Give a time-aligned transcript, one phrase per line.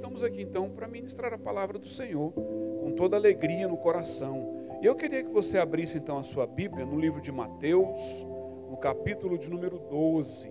[0.00, 4.66] estamos aqui então para ministrar a palavra do Senhor com toda alegria no coração.
[4.80, 8.26] E eu queria que você abrisse então a sua Bíblia no livro de Mateus,
[8.70, 10.50] no capítulo de número 12.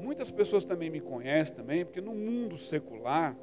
[0.00, 3.38] Muitas pessoas também me conhecem também, porque no mundo secular,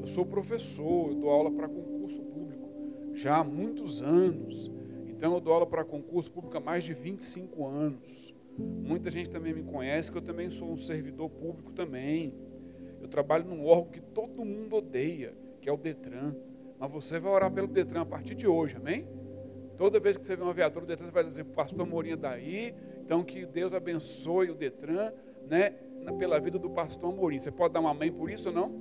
[0.00, 2.68] eu sou professor, eu dou aula para concurso público
[3.14, 4.72] já há muitos anos.
[5.06, 8.34] Então eu dou aula para concurso público há mais de 25 anos.
[8.58, 12.34] Muita gente também me conhece que eu também sou um servidor público também.
[13.02, 16.34] Eu trabalho num órgão que todo mundo odeia, que é o Detran.
[16.78, 19.06] Mas você vai orar pelo Detran a partir de hoje, amém?
[19.76, 22.74] Toda vez que você vê uma viatura do Detran, você vai dizer, pastor Morinha daí,
[23.04, 25.12] então que Deus abençoe o Detran,
[25.48, 25.70] né?
[26.18, 27.40] Pela vida do pastor Morinha.
[27.40, 28.72] Você pode dar um amém por isso ou não?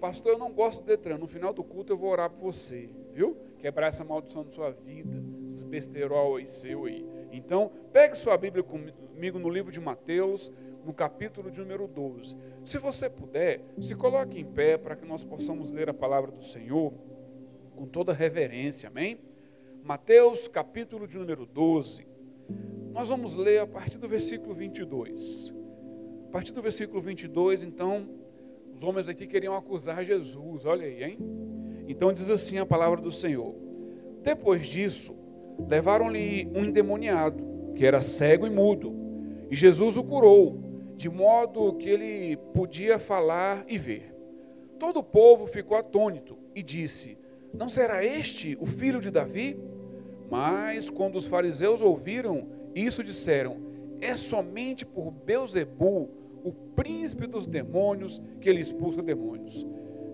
[0.00, 1.18] Pastor, eu não gosto do Detran.
[1.18, 3.36] No final do culto eu vou orar por você, viu?
[3.58, 7.04] Quebrar essa maldição da sua vida, esses besterol aí seu aí.
[7.32, 10.52] Então, pegue sua Bíblia comigo no livro de Mateus,
[10.88, 12.34] no capítulo de número 12.
[12.64, 16.42] Se você puder, se coloque em pé para que nós possamos ler a palavra do
[16.42, 16.94] Senhor
[17.76, 19.18] com toda reverência, amém?
[19.84, 22.08] Mateus, capítulo de número 12.
[22.90, 25.54] Nós vamos ler a partir do versículo 22.
[26.26, 28.08] A partir do versículo 22, então,
[28.74, 31.18] os homens aqui queriam acusar Jesus, olha aí, hein?
[31.86, 33.54] Então diz assim a palavra do Senhor:
[34.22, 35.14] Depois disso,
[35.68, 38.94] levaram-lhe um endemoniado, que era cego e mudo,
[39.50, 40.66] e Jesus o curou
[40.98, 44.12] de modo que ele podia falar e ver.
[44.80, 47.16] Todo o povo ficou atônito e disse:
[47.54, 49.56] Não será este o filho de Davi?
[50.28, 53.58] Mas quando os fariseus ouviram isso, disseram:
[54.00, 56.10] É somente por Beuzebu,
[56.42, 59.64] o príncipe dos demônios, que ele expulsa demônios.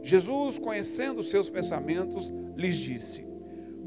[0.03, 3.27] Jesus, conhecendo seus pensamentos, lhes disse: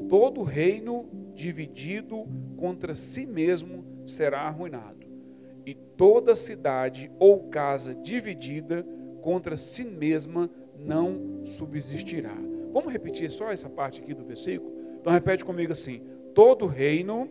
[0.08, 2.26] Todo reino dividido
[2.56, 4.97] contra si mesmo será arruinado
[5.68, 8.86] e toda cidade ou casa dividida
[9.20, 12.34] contra si mesma não subsistirá.
[12.72, 14.72] Vamos repetir só essa parte aqui do versículo?
[14.98, 16.00] Então repete comigo assim:
[16.34, 17.28] todo reino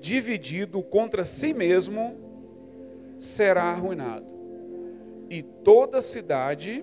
[0.00, 2.16] dividido contra si mesmo
[3.18, 4.24] será arruinado,
[5.28, 6.82] e toda cidade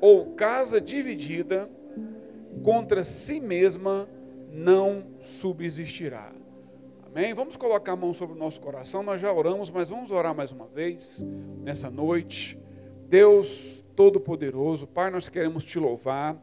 [0.00, 1.68] ou casa dividida
[2.62, 4.08] contra si mesma
[4.48, 6.32] não subsistirá.
[7.14, 7.34] Amém?
[7.34, 9.02] Vamos colocar a mão sobre o nosso coração.
[9.02, 11.22] Nós já oramos, mas vamos orar mais uma vez
[11.62, 12.58] nessa noite.
[13.06, 16.42] Deus Todo-Poderoso, Pai, nós queremos te louvar,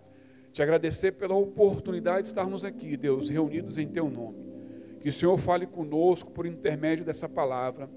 [0.51, 4.45] te agradecer pela oportunidade de estarmos aqui, Deus, reunidos em Teu nome.
[5.01, 7.89] Que o Senhor fale conosco por intermédio dessa palavra,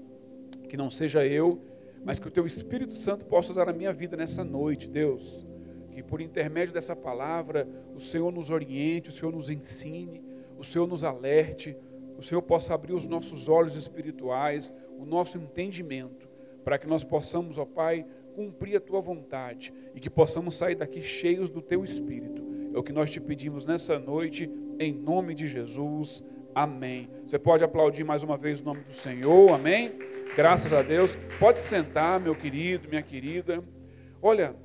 [0.67, 1.61] que não seja eu,
[2.03, 5.45] mas que o Teu Espírito Santo possa usar a minha vida nessa noite, Deus.
[5.91, 10.23] Que por intermédio dessa palavra o Senhor nos oriente, o Senhor nos ensine,
[10.57, 11.77] o Senhor nos alerte
[12.17, 16.27] o Senhor possa abrir os nossos olhos espirituais, o nosso entendimento,
[16.63, 21.01] para que nós possamos, ó Pai, cumprir a tua vontade e que possamos sair daqui
[21.01, 22.43] cheios do teu espírito.
[22.73, 26.23] É o que nós te pedimos nessa noite, em nome de Jesus.
[26.55, 27.09] Amém.
[27.25, 29.91] Você pode aplaudir mais uma vez o nome do Senhor, amém?
[30.35, 31.15] Graças a Deus.
[31.39, 33.63] Pode sentar, meu querido, minha querida.
[34.21, 34.55] Olha,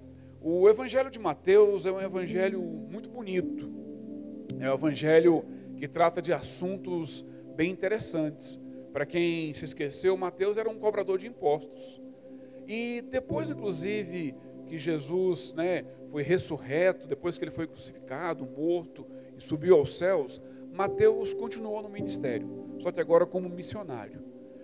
[0.41, 3.71] o Evangelho de Mateus é um evangelho muito bonito.
[4.61, 5.45] É um evangelho
[5.77, 7.27] que trata de assuntos
[7.59, 8.57] bem interessantes.
[8.93, 12.01] Para quem se esqueceu, Mateus era um cobrador de impostos.
[12.69, 14.33] E depois, inclusive,
[14.69, 19.05] que Jesus né, foi ressurreto, depois que ele foi crucificado, morto
[19.37, 20.41] e subiu aos céus,
[20.73, 22.49] Mateus continuou no ministério,
[22.79, 24.23] só que agora como missionário.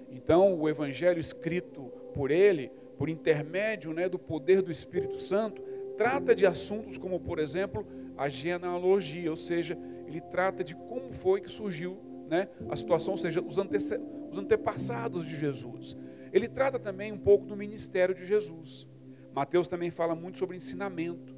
[0.09, 5.61] Então, o evangelho escrito por ele, por intermédio né, do poder do Espírito Santo,
[5.97, 7.85] trata de assuntos como, por exemplo,
[8.17, 9.77] a genealogia, ou seja,
[10.07, 11.99] ele trata de como foi que surgiu
[12.29, 15.97] né, a situação, ou seja, os, os antepassados de Jesus.
[16.33, 18.89] Ele trata também um pouco do ministério de Jesus.
[19.33, 21.37] Mateus também fala muito sobre ensinamento.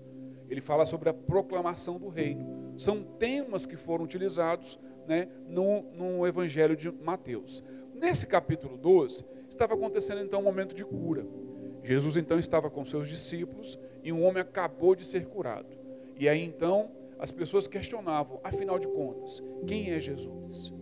[0.49, 2.73] Ele fala sobre a proclamação do reino.
[2.77, 7.63] São temas que foram utilizados né, no, no Evangelho de Mateus.
[7.95, 11.27] Nesse capítulo 12, estava acontecendo então um momento de cura.
[11.83, 15.77] Jesus então estava com seus discípulos e um homem acabou de ser curado.
[16.19, 20.73] E aí então as pessoas questionavam, afinal de contas, quem é Jesus?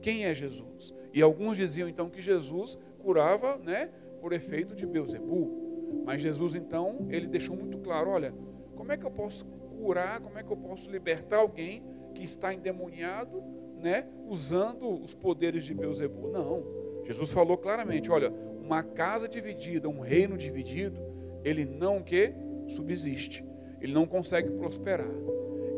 [0.00, 0.94] Quem é Jesus?
[1.12, 3.90] E alguns diziam então que Jesus curava, né,
[4.20, 6.02] por efeito de Beuzebu.
[6.04, 8.34] Mas Jesus então, ele deixou muito claro, olha,
[8.74, 11.82] como é que eu posso curar, como é que eu posso libertar alguém
[12.14, 13.42] que está endemoniado,
[13.76, 16.28] né, usando os poderes de Beuzebu?
[16.28, 16.64] Não.
[17.04, 21.00] Jesus falou claramente, olha, uma casa dividida, um reino dividido,
[21.44, 22.32] ele não que
[22.68, 23.44] subsiste.
[23.80, 25.10] Ele não consegue prosperar.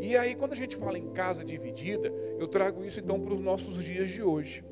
[0.05, 3.41] E aí, quando a gente fala em casa dividida, eu trago isso então para os
[3.41, 4.63] nossos dias de hoje.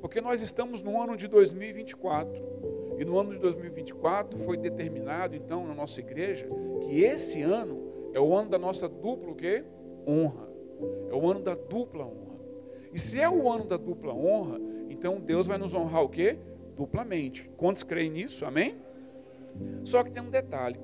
[0.00, 2.96] Porque nós estamos no ano de 2024.
[2.98, 6.48] E no ano de 2024 foi determinado, então, na nossa igreja,
[6.80, 9.62] que esse ano é o ano da nossa dupla quê?
[10.08, 10.48] honra.
[11.10, 12.40] É o ano da dupla honra.
[12.90, 16.38] E se é o ano da dupla honra, então Deus vai nos honrar o quê?
[16.74, 17.50] Duplamente.
[17.58, 18.46] Quantos creem nisso?
[18.46, 18.76] Amém?
[19.84, 20.80] Só que tem um detalhe.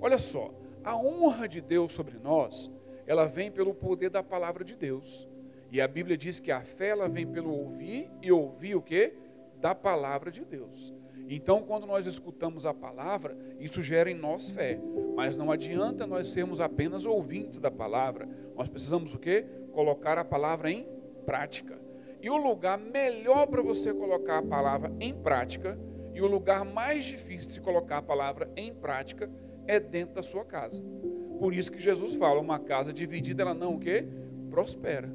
[0.00, 0.54] Olha só,
[0.84, 2.70] a honra de Deus sobre nós,
[3.10, 5.28] ela vem pelo poder da palavra de Deus.
[5.68, 9.14] E a Bíblia diz que a fé ela vem pelo ouvir e ouvir o quê?
[9.60, 10.94] Da palavra de Deus.
[11.28, 14.78] Então, quando nós escutamos a palavra, isso gera em nós fé.
[15.16, 18.28] Mas não adianta nós sermos apenas ouvintes da palavra.
[18.54, 19.44] Nós precisamos o quê?
[19.72, 20.86] Colocar a palavra em
[21.26, 21.80] prática.
[22.22, 25.76] E o lugar melhor para você colocar a palavra em prática,
[26.14, 29.28] e o lugar mais difícil de se colocar a palavra em prática,
[29.66, 30.80] é dentro da sua casa.
[31.40, 34.06] Por isso que Jesus fala, uma casa dividida, ela não o quê?
[34.50, 35.10] Prospera.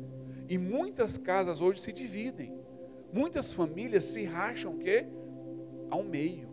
[0.50, 2.52] E muitas casas hoje se dividem.
[3.14, 5.06] Muitas famílias se racham o quê?
[5.88, 6.50] ao meio.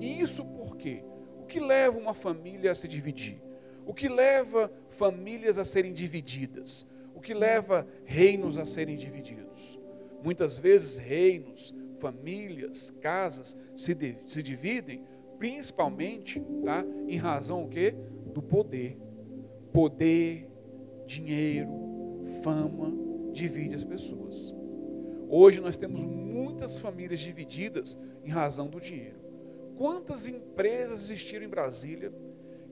[0.00, 1.04] E isso por quê?
[1.38, 3.42] O que leva uma família a se dividir?
[3.84, 6.86] O que leva famílias a serem divididas?
[7.14, 9.78] O que leva reinos a serem divididos?
[10.24, 15.04] Muitas vezes reinos, famílias, casas se, de, se dividem
[15.38, 17.94] principalmente tá, em razão o quê?
[18.30, 18.96] do poder.
[19.72, 20.48] Poder,
[21.06, 21.70] dinheiro,
[22.42, 22.92] fama
[23.32, 24.54] divide as pessoas.
[25.28, 29.20] Hoje nós temos muitas famílias divididas em razão do dinheiro.
[29.76, 32.12] Quantas empresas existiram em Brasília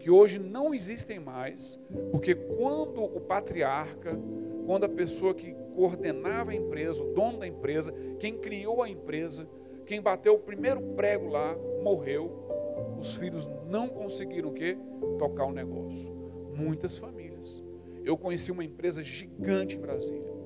[0.01, 1.79] que hoje não existem mais,
[2.11, 4.19] porque quando o patriarca,
[4.67, 9.49] quando a pessoa que coordenava a empresa, o dono da empresa, quem criou a empresa,
[9.87, 14.77] quem bateu o primeiro prego lá, morreu, os filhos não conseguiram o quê?
[15.19, 16.18] Tocar o negócio.
[16.59, 17.63] Muitas famílias.
[18.05, 20.39] Eu conheci uma empresa gigante em Brasília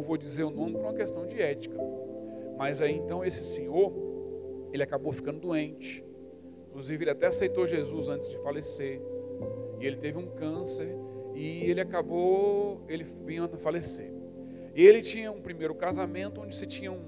[0.00, 1.76] não vou dizer o nome por uma questão de ética.
[2.56, 3.92] Mas aí então esse senhor,
[4.72, 6.02] ele acabou ficando doente.
[6.68, 9.00] Inclusive ele até aceitou Jesus antes de falecer.
[9.78, 10.96] E ele teve um câncer
[11.34, 14.10] e ele acabou, ele vinha a falecer.
[14.74, 17.02] Ele tinha um primeiro casamento onde se tinha um,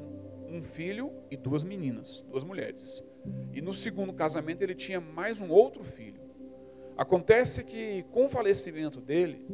[0.49, 3.03] um filho e duas meninas, duas mulheres.
[3.53, 6.21] E no segundo casamento ele tinha mais um outro filho.
[6.97, 9.47] Acontece que com o falecimento dele,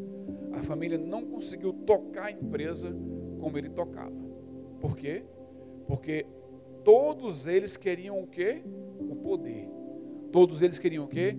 [0.53, 2.95] a família não conseguiu tocar a empresa
[3.41, 4.17] como ele tocava.
[4.81, 5.25] Por quê?
[5.87, 6.27] Porque
[6.85, 8.63] todos eles queriam o quê?
[8.99, 9.69] O poder.
[10.33, 11.37] Todos eles queriam o quê?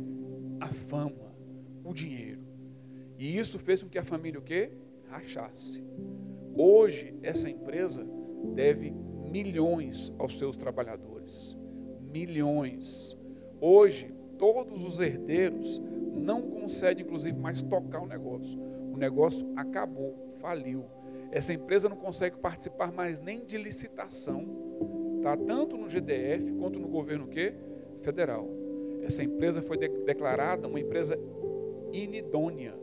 [0.59, 1.35] A fama,
[1.83, 2.41] o dinheiro.
[3.17, 4.71] E isso fez com que a família o quê?
[5.09, 5.83] Rachasse.
[6.55, 8.07] Hoje essa empresa
[8.55, 11.57] deve milhões aos seus trabalhadores.
[12.01, 13.17] Milhões.
[13.61, 15.79] Hoje todos os herdeiros
[16.15, 18.59] não conseguem inclusive mais tocar o negócio.
[18.91, 20.85] O negócio acabou, faliu
[21.31, 24.45] essa empresa não consegue participar mais nem de licitação,
[25.21, 25.37] tá?
[25.37, 27.53] tanto no GDF quanto no governo quê?
[28.01, 28.47] federal.
[29.01, 31.19] Essa empresa foi de declarada uma empresa
[31.91, 32.73] inidônea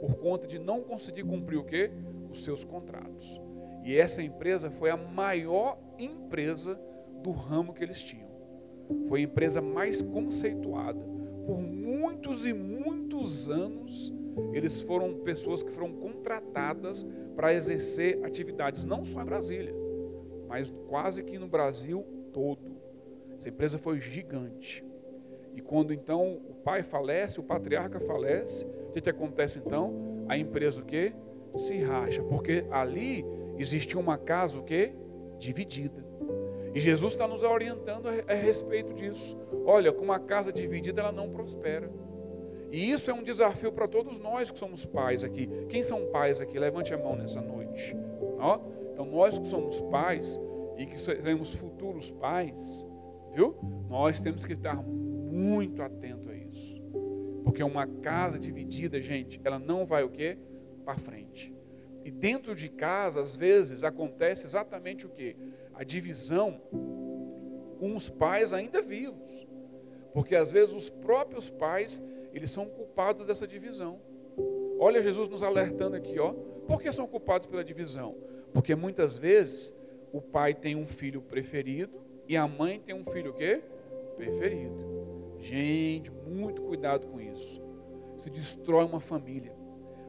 [0.00, 1.90] por conta de não conseguir cumprir o quê?
[2.30, 3.40] Os seus contratos.
[3.84, 6.80] E essa empresa foi a maior empresa
[7.22, 8.21] do ramo que eles tinham.
[9.08, 11.00] Foi a empresa mais conceituada.
[11.46, 14.12] Por muitos e muitos anos,
[14.52, 17.06] eles foram pessoas que foram contratadas
[17.36, 19.74] para exercer atividades não só em Brasília,
[20.48, 22.76] mas quase que no Brasil todo.
[23.36, 24.84] Essa empresa foi gigante.
[25.54, 30.24] E quando então o pai falece, o patriarca falece, o que, que acontece então?
[30.28, 31.12] A empresa o quê?
[31.54, 33.24] Se racha, porque ali
[33.58, 34.94] existia uma casa o quê?
[35.38, 36.11] Dividida.
[36.74, 39.36] E Jesus está nos orientando a, respeito disso.
[39.66, 41.90] Olha, com uma casa dividida ela não prospera.
[42.70, 45.48] E isso é um desafio para todos nós que somos pais aqui.
[45.68, 46.58] Quem são pais aqui?
[46.58, 47.94] Levante a mão nessa noite.
[48.38, 48.58] Ó,
[48.92, 50.40] então, nós que somos pais
[50.78, 52.86] e que seremos futuros pais,
[53.34, 53.56] viu?
[53.88, 56.82] Nós temos que estar muito atento a isso.
[57.44, 60.38] Porque uma casa dividida, gente, ela não vai o quê?
[60.84, 61.54] Para frente.
[62.04, 65.36] E dentro de casa, às vezes, acontece exatamente o quê?
[65.82, 66.60] A divisão
[67.80, 69.44] com os pais ainda vivos.
[70.14, 72.00] Porque às vezes os próprios pais
[72.32, 74.00] eles são culpados dessa divisão.
[74.78, 76.34] Olha Jesus nos alertando aqui, ó.
[76.68, 78.16] Por que são culpados pela divisão?
[78.52, 79.74] Porque muitas vezes
[80.12, 83.60] o pai tem um filho preferido e a mãe tem um filho o quê?
[84.14, 85.36] Preferido.
[85.40, 87.60] Gente, muito cuidado com isso.
[88.18, 89.52] Isso destrói uma família.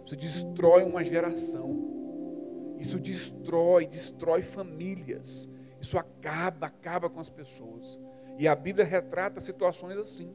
[0.06, 2.76] Isso destrói uma geração.
[2.78, 5.50] Isso destrói, destrói famílias.
[5.84, 8.00] Isso acaba, acaba com as pessoas.
[8.40, 10.34] E a Bíblia retrata situações assim.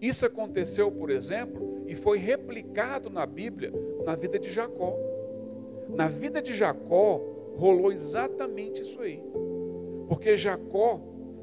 [0.00, 3.70] Isso aconteceu, por exemplo, e foi replicado na Bíblia
[4.06, 4.96] na vida de Jacó.
[5.90, 7.20] Na vida de Jacó
[7.58, 9.22] rolou exatamente isso aí.
[10.08, 10.98] Porque Jacó,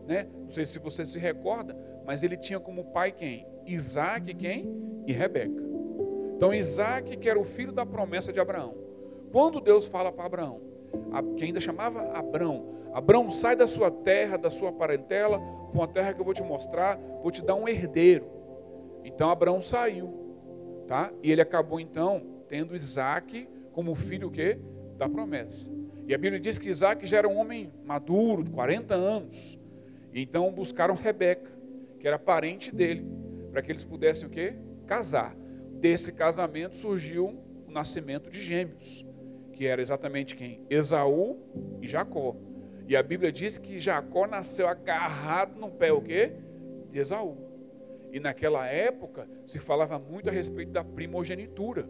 [0.07, 1.77] né, não sei se você se recorda,
[2.07, 3.45] mas ele tinha como pai quem?
[3.67, 5.03] Isaac quem?
[5.05, 5.63] E Rebeca.
[6.35, 8.73] Então Isaac, que era o filho da promessa de Abraão.
[9.31, 10.59] Quando Deus fala para Abraão,
[11.35, 16.15] que ainda chamava Abraão, Abraão sai da sua terra, da sua parentela, para uma terra
[16.15, 18.25] que eu vou te mostrar, vou te dar um herdeiro.
[19.03, 20.11] Então Abraão saiu,
[20.87, 21.13] tá?
[21.21, 24.57] E ele acabou então tendo Isaac como filho o quê?
[24.97, 25.71] Da promessa.
[26.07, 29.59] E a Bíblia diz que Isaac já era um homem maduro, de 40 anos.
[30.11, 31.51] E então buscaram Rebeca,
[31.99, 33.05] que era parente dele,
[33.51, 34.55] para que eles pudessem o quê?
[34.87, 35.35] Casar.
[35.73, 39.05] Desse casamento surgiu o nascimento de gêmeos,
[39.53, 40.65] que era exatamente quem?
[40.67, 41.37] Esaú
[41.79, 42.46] e Jacó.
[42.87, 46.31] E a Bíblia diz que Jacó nasceu agarrado no pé o quê?
[46.89, 47.37] De Esaú.
[48.13, 51.89] E naquela época se falava muito a respeito da primogenitura.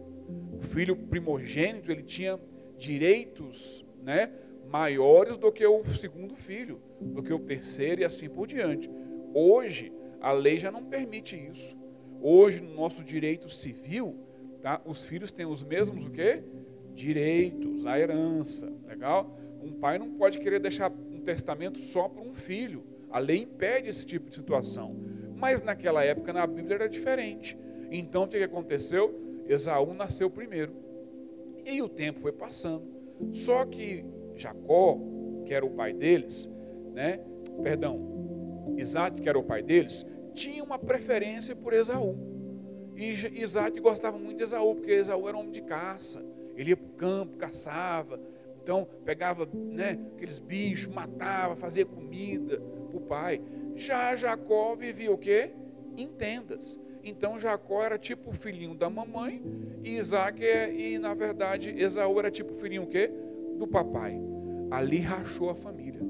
[0.52, 2.38] O filho primogênito, ele tinha
[2.76, 4.30] direitos, né,
[4.68, 8.90] maiores do que o segundo filho, do que o terceiro e assim por diante.
[9.32, 11.78] Hoje a lei já não permite isso.
[12.20, 14.18] Hoje no nosso direito civil,
[14.60, 16.42] tá, os filhos têm os mesmos o quê?
[16.92, 19.37] Direitos, a herança, legal?
[19.62, 22.84] Um pai não pode querer deixar um testamento só para um filho.
[23.10, 24.96] A lei impede esse tipo de situação.
[25.34, 27.58] Mas naquela época na Bíblia era diferente.
[27.90, 29.14] Então o que aconteceu?
[29.46, 30.72] Esaú nasceu primeiro.
[31.64, 32.84] E o tempo foi passando.
[33.32, 34.98] Só que Jacó,
[35.44, 36.50] que era o pai deles,
[36.92, 37.20] né?
[37.62, 42.16] Perdão, Isaac, que era o pai deles, tinha uma preferência por Esaú.
[42.94, 43.12] E
[43.42, 46.24] Isaac gostava muito de Esaú, porque Esaú era homem de caça.
[46.56, 48.20] Ele ia para o campo, caçava.
[48.68, 52.60] Então pegava né, aqueles bichos, matava, fazia comida
[52.90, 53.40] para o pai.
[53.74, 55.52] Já Jacó vivia o quê?
[55.96, 56.78] Em tendas.
[57.02, 59.42] Então Jacó era tipo o filhinho da mamãe
[59.82, 63.10] e Isaac é, e na verdade Esaú era tipo o filhinho o quê?
[63.56, 64.20] Do papai.
[64.70, 66.02] Ali rachou a família.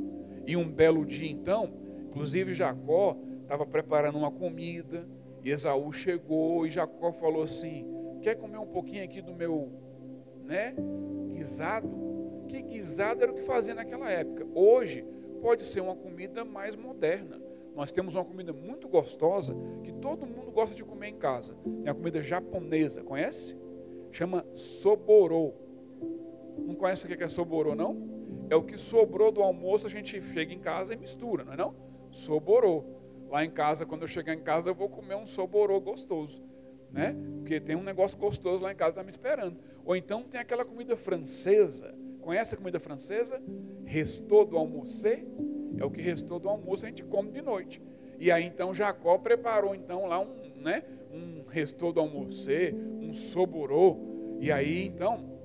[0.44, 1.72] E um belo dia então,
[2.08, 5.08] inclusive Jacó estava preparando uma comida,
[5.44, 7.86] e Esaú chegou e Jacó falou assim:
[8.20, 9.70] "Quer comer um pouquinho aqui do meu,
[10.44, 10.74] né,
[11.36, 12.08] guisado?"
[12.48, 14.46] Que guisado era o que fazia naquela época.
[14.54, 15.04] Hoje
[15.40, 20.50] pode ser uma comida mais moderna nós temos uma comida muito gostosa que todo mundo
[20.50, 21.54] gosta de comer em casa.
[21.84, 23.56] Tem a comida japonesa, conhece?
[24.10, 25.54] Chama soborô.
[26.58, 27.96] Não conhece o que é soborô, não?
[28.50, 31.56] É o que sobrou do almoço, a gente chega em casa e mistura, não é
[31.56, 31.72] não?
[32.10, 32.84] Soborô.
[33.30, 36.42] Lá em casa, quando eu chegar em casa, eu vou comer um soborô gostoso.
[36.90, 37.14] Né?
[37.38, 39.56] Porque tem um negócio gostoso lá em casa, está me esperando.
[39.84, 41.94] Ou então tem aquela comida francesa.
[42.28, 43.40] Conhece a comida francesa?
[43.86, 47.80] Restou do almoço é o que restou do almoço, a gente come de noite.
[48.18, 52.50] E aí então Jacó preparou então lá um, né, um restou do almoço,
[53.00, 53.96] um soborô.
[54.40, 55.40] E aí então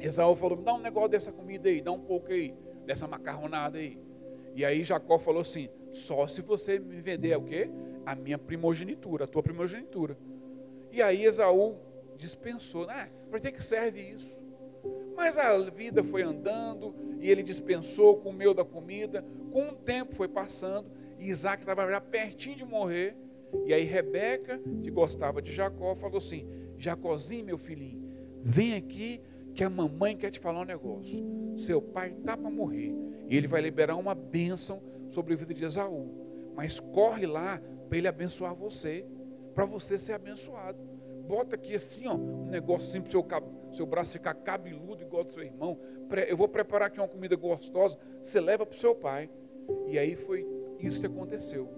[0.00, 2.54] Esaú falou: dá um negócio dessa comida aí, dá um pouco aí,
[2.86, 4.00] dessa macarronada aí.
[4.54, 7.70] E aí Jacó falou assim: só se você me vender o quê?
[8.06, 10.16] A minha primogenitura, a tua primogenitura.
[10.90, 11.76] E aí Esaú
[12.16, 14.42] dispensou: ah, para que serve isso?
[15.22, 19.24] Mas a vida foi andando e ele dispensou, comeu da comida.
[19.52, 23.16] Com o tempo foi passando e Isaac estava já pertinho de morrer.
[23.64, 26.44] E aí Rebeca, que gostava de Jacó, falou assim:
[26.76, 28.02] Jacózinho, meu filhinho,
[28.42, 29.20] vem aqui
[29.54, 31.24] que a mamãe quer te falar um negócio.
[31.56, 32.92] Seu pai está para morrer
[33.28, 36.52] e ele vai liberar uma bênção sobre a vida de Esaú.
[36.56, 39.06] Mas corre lá para ele abençoar você,
[39.54, 40.90] para você ser abençoado
[41.22, 43.22] bota aqui assim, ó, um negócio assim para o seu,
[43.76, 45.78] seu braço ficar cabeludo igual do seu irmão.
[46.28, 49.30] Eu vou preparar aqui uma comida gostosa, você leva para o seu pai.
[49.86, 50.46] E aí foi
[50.78, 51.68] isso que aconteceu.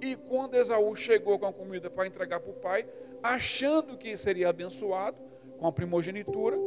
[0.00, 2.86] E quando Esaú chegou com a comida para entregar para o pai,
[3.22, 5.16] achando que seria abençoado
[5.56, 6.58] com a primogenitura,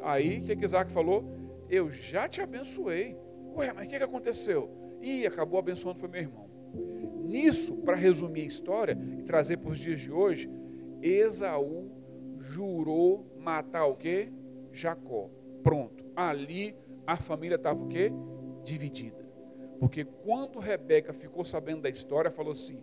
[0.00, 1.24] aí que Isaac falou:
[1.68, 3.16] Eu já te abençoei.
[3.56, 4.70] Ué, mas o que, que aconteceu?
[5.02, 6.48] E acabou abençoando foi meu irmão.
[7.24, 10.50] Nisso, para resumir a história e trazer para os dias de hoje,
[11.02, 11.90] Esaú
[12.48, 14.32] jurou matar o quê?
[14.72, 15.30] Jacó.
[15.62, 16.04] Pronto.
[16.16, 16.74] Ali
[17.06, 18.10] a família estava o quê?
[18.64, 19.26] Dividida.
[19.78, 22.82] Porque quando Rebeca ficou sabendo da história, falou assim: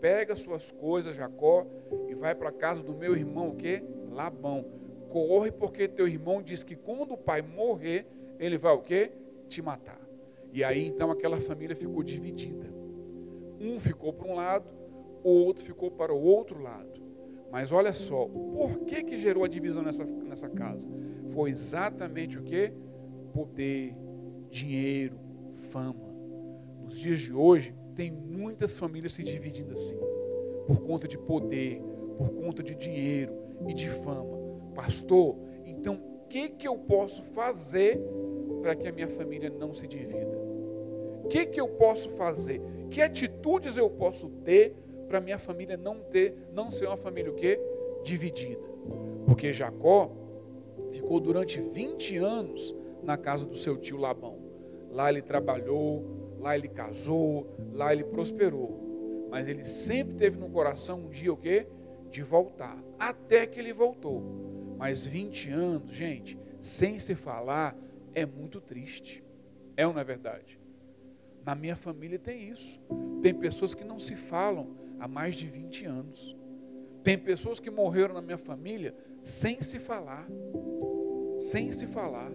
[0.00, 1.66] pega suas coisas, Jacó,
[2.08, 3.82] e vai para a casa do meu irmão, o quê?
[4.10, 4.64] Labão.
[5.08, 8.06] Corre, porque teu irmão diz que quando o pai morrer,
[8.38, 9.12] ele vai o quê?
[9.48, 10.00] Te matar.
[10.52, 12.66] E aí então aquela família ficou dividida.
[13.60, 14.68] Um ficou para um lado,
[15.22, 16.93] o outro ficou para o outro lado.
[17.54, 20.88] Mas olha só, por que, que gerou a divisão nessa, nessa casa?
[21.30, 22.72] Foi exatamente o que?
[23.32, 23.94] Poder,
[24.50, 25.16] dinheiro,
[25.70, 25.94] fama.
[26.82, 29.96] Nos dias de hoje, tem muitas famílias se dividindo assim,
[30.66, 31.80] por conta de poder,
[32.18, 33.32] por conta de dinheiro
[33.68, 34.36] e de fama.
[34.74, 38.00] Pastor, então o que, que eu posso fazer
[38.62, 40.36] para que a minha família não se divida?
[41.22, 42.60] O que, que eu posso fazer?
[42.90, 44.74] Que atitudes eu posso ter
[45.14, 47.60] para minha família não ter, não ser uma família o quê?
[48.02, 48.66] Dividida.
[49.24, 50.10] Porque Jacó
[50.90, 54.40] ficou durante 20 anos na casa do seu tio Labão.
[54.90, 59.28] Lá ele trabalhou, lá ele casou, lá ele prosperou.
[59.30, 61.68] Mas ele sempre teve no coração um dia o quê?
[62.10, 62.82] De voltar.
[62.98, 64.20] Até que ele voltou.
[64.76, 67.76] Mas 20 anos, gente, sem se falar,
[68.12, 69.22] é muito triste.
[69.76, 70.58] É ou não é verdade?
[71.46, 72.82] Na minha família tem isso.
[73.22, 76.34] Tem pessoas que não se falam há mais de 20 anos.
[77.02, 80.26] Tem pessoas que morreram na minha família sem se falar.
[81.36, 82.32] Sem se falar.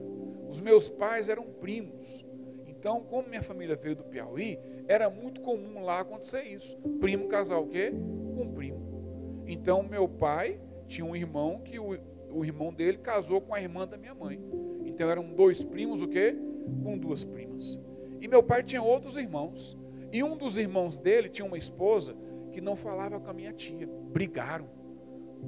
[0.47, 2.23] Os meus pais eram primos.
[2.67, 6.77] Então, como minha família veio do Piauí, era muito comum lá acontecer isso.
[6.99, 7.91] Primo casar o quê?
[8.35, 9.43] Com primo.
[9.47, 11.97] Então, meu pai tinha um irmão que o,
[12.31, 14.39] o irmão dele casou com a irmã da minha mãe.
[14.85, 16.35] Então, eram dois primos o quê?
[16.83, 17.79] Com duas primas.
[18.21, 19.75] E meu pai tinha outros irmãos.
[20.11, 22.15] E um dos irmãos dele tinha uma esposa
[22.51, 23.87] que não falava com a minha tia.
[24.11, 24.67] Brigaram.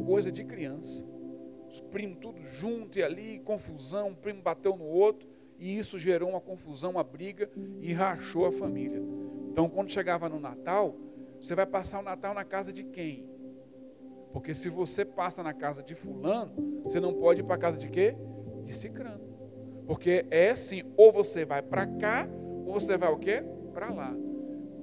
[0.06, 1.06] Coisa de criança.
[1.70, 6.30] Os primos tudo junto e ali, confusão, um primo bateu no outro, e isso gerou
[6.30, 9.02] uma confusão, uma briga e rachou a família.
[9.50, 10.96] Então, quando chegava no Natal,
[11.40, 13.30] você vai passar o Natal na casa de quem?
[14.34, 17.78] Porque se você passa na casa de fulano, você não pode ir para a casa
[17.78, 18.16] de quê?
[18.64, 19.24] De cicrano.
[19.86, 22.28] Porque é assim, ou você vai para cá,
[22.66, 23.44] ou você vai o quê?
[23.74, 24.16] Para lá.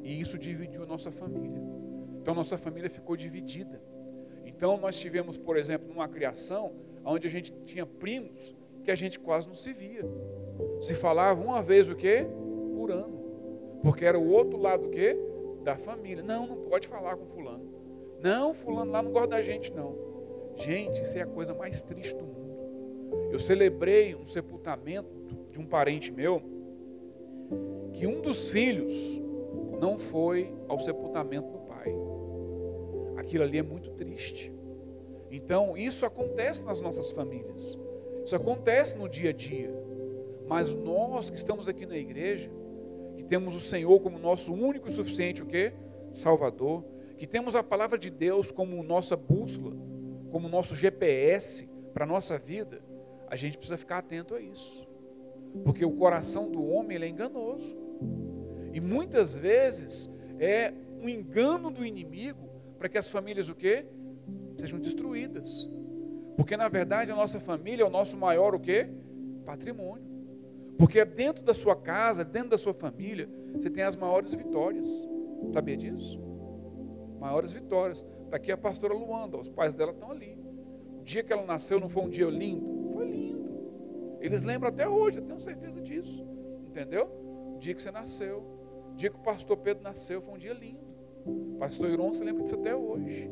[0.02, 1.60] E isso dividiu a nossa família.
[2.28, 3.80] Então nossa família ficou dividida.
[4.44, 8.54] Então nós tivemos, por exemplo, uma criação onde a gente tinha primos
[8.84, 10.04] que a gente quase não se via.
[10.78, 12.26] Se falava uma vez o quê?
[12.76, 13.80] Por ano.
[13.82, 15.16] Porque era o outro lado o quê?
[15.64, 16.22] Da família.
[16.22, 17.64] Não, não pode falar com fulano.
[18.22, 19.96] Não, fulano lá não gosta da gente não.
[20.54, 23.30] Gente, isso é a coisa mais triste do mundo.
[23.32, 25.08] Eu celebrei um sepultamento
[25.50, 26.42] de um parente meu
[27.94, 29.18] que um dos filhos
[29.80, 31.57] não foi ao sepultamento.
[33.28, 34.50] Aquilo ali é muito triste.
[35.30, 37.78] Então, isso acontece nas nossas famílias.
[38.24, 39.70] Isso acontece no dia a dia.
[40.46, 42.50] Mas nós que estamos aqui na igreja,
[43.14, 45.74] que temos o Senhor como nosso único e suficiente o quê?
[46.10, 46.82] Salvador,
[47.18, 49.76] que temos a palavra de Deus como nossa bússola,
[50.30, 52.80] como nosso GPS para a nossa vida,
[53.26, 54.88] a gente precisa ficar atento a isso.
[55.64, 57.76] Porque o coração do homem ele é enganoso.
[58.72, 62.47] E muitas vezes é um engano do inimigo
[62.78, 63.86] para que as famílias o quê?
[64.58, 65.68] Sejam destruídas.
[66.36, 68.88] Porque na verdade a nossa família é o nosso maior o quê?
[69.44, 70.06] Patrimônio.
[70.78, 75.08] Porque é dentro da sua casa, dentro da sua família, você tem as maiores vitórias.
[75.52, 76.20] Sabia disso?
[77.18, 78.06] Maiores vitórias.
[78.24, 80.38] Está aqui a pastora Luanda, os pais dela estão ali.
[81.00, 82.92] O dia que ela nasceu não foi um dia lindo?
[82.92, 83.48] Foi lindo.
[84.20, 86.24] Eles lembram até hoje, eu tenho certeza disso.
[86.68, 87.10] Entendeu?
[87.56, 88.38] O dia que você nasceu.
[88.92, 90.87] O dia que o pastor Pedro nasceu foi um dia lindo.
[91.58, 93.30] Pastor Iron se lembra disso até hoje.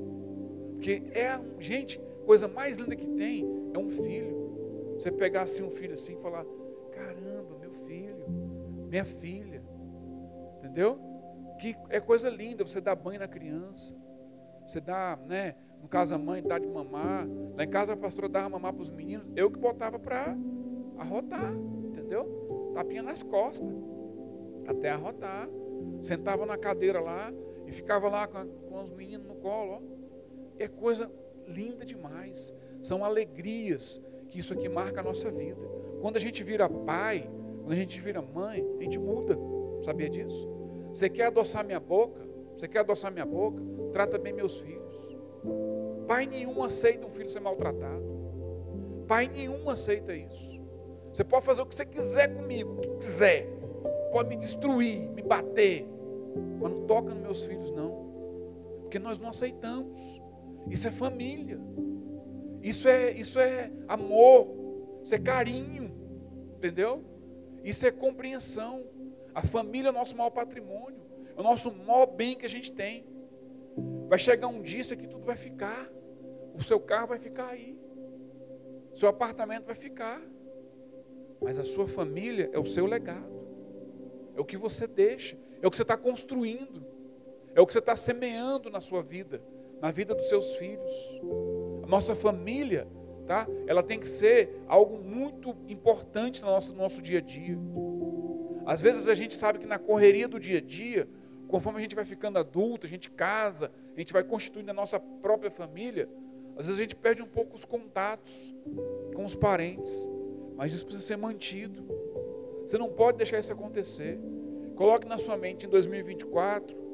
[0.72, 4.94] Porque é, gente, coisa mais linda que tem é um filho.
[4.94, 6.44] Você pegar assim um filho assim e falar:
[6.92, 8.24] caramba, meu filho,
[8.88, 9.62] minha filha.
[10.58, 10.98] Entendeu?
[11.58, 13.96] Que é coisa linda você dar banho na criança.
[14.66, 15.54] Você dá, né?
[15.80, 17.26] No caso, a mãe dá de mamar.
[17.54, 19.26] Lá em casa a pastora dava mamar para os meninos.
[19.36, 20.36] Eu que botava para
[20.98, 22.72] arrotar, entendeu?
[22.74, 23.72] Tapinha nas costas.
[24.66, 25.48] Até arrotar.
[26.00, 27.32] Sentava na cadeira lá
[27.66, 29.72] e ficava lá com, a, com os meninos no colo.
[29.72, 29.80] Ó.
[30.58, 31.10] É coisa
[31.46, 32.54] linda demais.
[32.80, 35.60] São alegrias que isso aqui marca a nossa vida.
[36.00, 37.28] Quando a gente vira pai,
[37.60, 39.38] quando a gente vira mãe, a gente muda.
[39.82, 40.48] Sabia disso?
[40.92, 42.26] Você quer adoçar minha boca?
[42.56, 43.62] Você quer adoçar minha boca?
[43.92, 45.16] Trata bem meus filhos.
[46.06, 48.04] Pai nenhum aceita um filho ser maltratado.
[49.06, 50.60] Pai nenhum aceita isso.
[51.12, 53.48] Você pode fazer o que você quiser comigo, o que quiser.
[54.12, 55.86] Pode me destruir, me bater.
[56.60, 58.06] Mas não toca nos meus filhos, não.
[58.82, 60.22] Porque nós não aceitamos.
[60.70, 61.58] Isso é família.
[62.62, 64.48] Isso é, isso é amor.
[65.02, 65.92] Isso é carinho.
[66.56, 67.04] Entendeu?
[67.62, 68.84] Isso é compreensão.
[69.34, 70.98] A família é o nosso maior patrimônio,
[71.36, 73.04] é o nosso maior bem que a gente tem.
[74.08, 75.90] Vai chegar um dia, isso aqui tudo vai ficar.
[76.54, 77.78] O seu carro vai ficar aí.
[78.94, 80.22] Seu apartamento vai ficar.
[81.42, 83.35] Mas a sua família é o seu legado.
[84.36, 85.36] É o que você deixa.
[85.62, 86.84] É o que você está construindo.
[87.54, 89.42] É o que você está semeando na sua vida.
[89.80, 91.20] Na vida dos seus filhos.
[91.82, 92.86] A nossa família,
[93.26, 93.48] tá?
[93.66, 97.58] Ela tem que ser algo muito importante no nosso, no nosso dia a dia.
[98.66, 101.08] Às vezes a gente sabe que na correria do dia a dia,
[101.46, 104.98] conforme a gente vai ficando adulto, a gente casa, a gente vai constituindo a nossa
[104.98, 106.08] própria família,
[106.56, 108.54] às vezes a gente perde um pouco os contatos
[109.14, 110.08] com os parentes,
[110.56, 111.86] mas isso precisa ser mantido.
[112.66, 114.18] Você não pode deixar isso acontecer.
[114.74, 116.86] Coloque na sua mente em 2024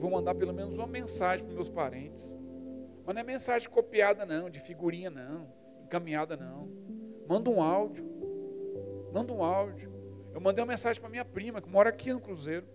[0.00, 2.34] vou mandar pelo menos uma mensagem para meus parentes.
[3.04, 5.46] Mas não é mensagem copiada, não, de figurinha, não,
[5.84, 6.70] encaminhada, não.
[7.28, 8.08] Manda um áudio.
[9.12, 9.92] Manda um áudio.
[10.32, 12.66] Eu mandei uma mensagem para minha prima, que mora aqui no Cruzeiro.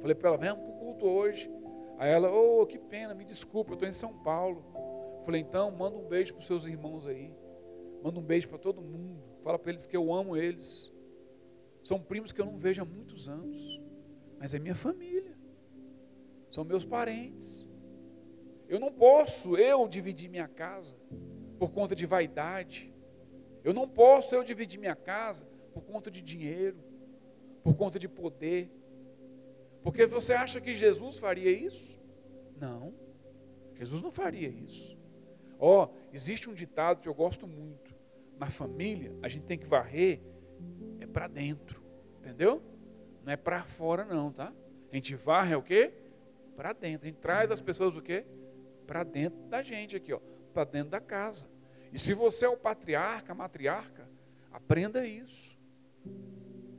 [0.00, 1.50] Falei para ela, vem para o culto hoje.
[1.98, 4.64] Aí ela, oh, que pena, me desculpa, eu estou em São Paulo.
[5.22, 7.30] Falei, então, manda um beijo para os seus irmãos aí.
[8.02, 9.22] Manda um beijo para todo mundo.
[9.42, 10.90] Fala para eles que eu amo eles.
[11.86, 13.80] São primos que eu não vejo há muitos anos.
[14.40, 15.38] Mas é minha família.
[16.50, 17.68] São meus parentes.
[18.68, 20.96] Eu não posso eu dividir minha casa
[21.60, 22.92] por conta de vaidade.
[23.62, 26.76] Eu não posso eu dividir minha casa por conta de dinheiro,
[27.62, 28.68] por conta de poder.
[29.80, 32.00] Porque você acha que Jesus faria isso?
[32.60, 32.92] Não.
[33.74, 34.98] Jesus não faria isso.
[35.56, 37.94] Ó, oh, existe um ditado que eu gosto muito.
[38.40, 40.20] Na família, a gente tem que varrer
[41.00, 41.82] é para dentro.
[42.18, 42.62] Entendeu?
[43.24, 44.52] Não é para fora não, tá?
[44.90, 45.92] A gente varre é o quê?
[46.56, 47.06] Para dentro.
[47.06, 48.24] A gente traz as pessoas o quê?
[48.86, 50.20] Para dentro da gente aqui, ó,
[50.52, 51.48] para dentro da casa.
[51.92, 54.08] E se você é o patriarca, a matriarca,
[54.52, 55.58] aprenda isso.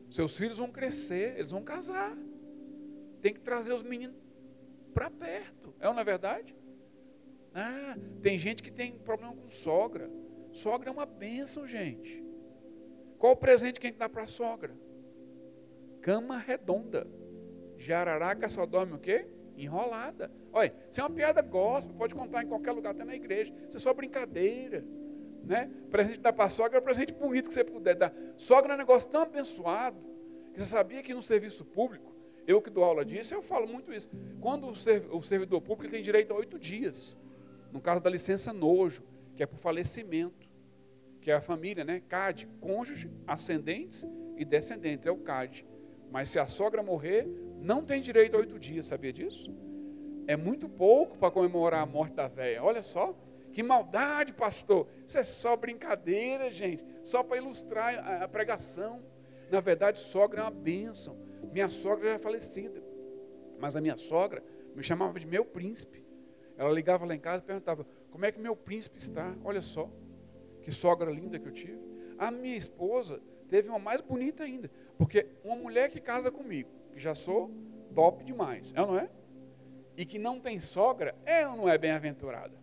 [0.10, 2.18] Seus filhos vão crescer, eles vão casar.
[3.22, 4.16] Tem que trazer os meninos
[4.94, 5.76] para perto.
[5.80, 6.56] É ou não é verdade?
[7.54, 10.10] Ah, tem gente que tem problema com sogra.
[10.52, 12.24] Sogra é uma bênção, gente.
[13.17, 14.73] Qual o presente que a gente dá para a sogra?
[16.01, 17.08] Cama redonda.
[17.77, 19.27] Jararaca só dorme o quê?
[19.56, 20.32] Enrolada.
[20.53, 23.53] Olha, isso é uma piada gospel, pode contar em qualquer lugar, até na igreja.
[23.67, 24.84] Isso é só brincadeira.
[25.43, 25.69] Né?
[25.89, 28.13] Presente da para sogra é o presente bonito que você puder dar.
[28.36, 29.97] Sogra é um negócio tão abençoado
[30.53, 33.93] que você sabia que no serviço público, eu que dou aula disso, eu falo muito
[33.93, 34.10] isso.
[34.39, 37.17] Quando o servidor público tem direito a oito dias,
[37.71, 39.03] no caso da licença nojo,
[39.36, 40.47] que é por falecimento,
[41.28, 42.02] que é a família, né?
[42.08, 45.68] CAD, cônjuge, ascendentes e descendentes, é o CAD.
[46.10, 47.28] Mas se a sogra morrer,
[47.60, 49.54] não tem direito a oito dias, sabia disso?
[50.26, 52.63] É muito pouco para comemorar a morte da velha.
[52.63, 53.13] Olha só,
[53.52, 54.88] que maldade, pastor.
[55.06, 56.82] Isso é só brincadeira, gente.
[57.04, 59.04] Só para ilustrar a, pregação.
[59.52, 61.18] Na verdade, sogra é uma bênção.
[61.52, 62.82] Minha sogra já é falecida.
[63.60, 64.42] Mas a minha sogra
[64.74, 66.06] me chamava de meu príncipe.
[66.56, 69.36] Ela ligava lá em casa e perguntava: Como é que meu príncipe está?
[69.44, 69.92] Olha só,
[70.67, 71.80] que sogra linda que eu tive.
[72.17, 74.69] A minha esposa teve uma mais bonita ainda.
[74.97, 77.49] Porque uma mulher que casa comigo, que já sou
[77.95, 79.10] top demais, é ou não é?
[79.95, 81.15] E que não tem sogra,
[81.49, 82.53] ou não é bem-aventurada?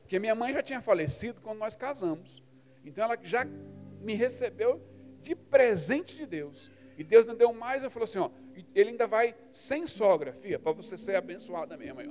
[0.00, 2.42] Porque minha mãe já tinha falecido quando nós casamos.
[2.84, 3.46] Então ela já
[4.00, 4.82] me recebeu
[5.20, 6.72] de presente de Deus.
[6.98, 8.30] E Deus não deu mais, eu falou assim, ó,
[8.74, 12.02] ele ainda vai sem sogra, filha, para você ser abençoada mesmo.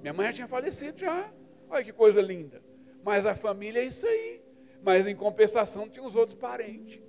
[0.00, 1.28] Minha mãe já tinha falecido já.
[1.68, 2.62] Olha que coisa linda.
[3.02, 4.41] Mas a família é isso aí.
[4.82, 7.00] Mas em compensação tinha os outros parentes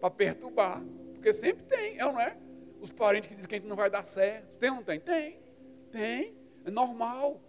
[0.00, 0.82] para perturbar.
[1.12, 2.36] Porque sempre tem, é ou não é?
[2.80, 4.46] Os parentes que dizem que a gente não vai dar certo.
[4.58, 4.98] Tem ou não tem?
[4.98, 5.38] Tem.
[5.90, 6.36] Tem.
[6.64, 7.40] É normal.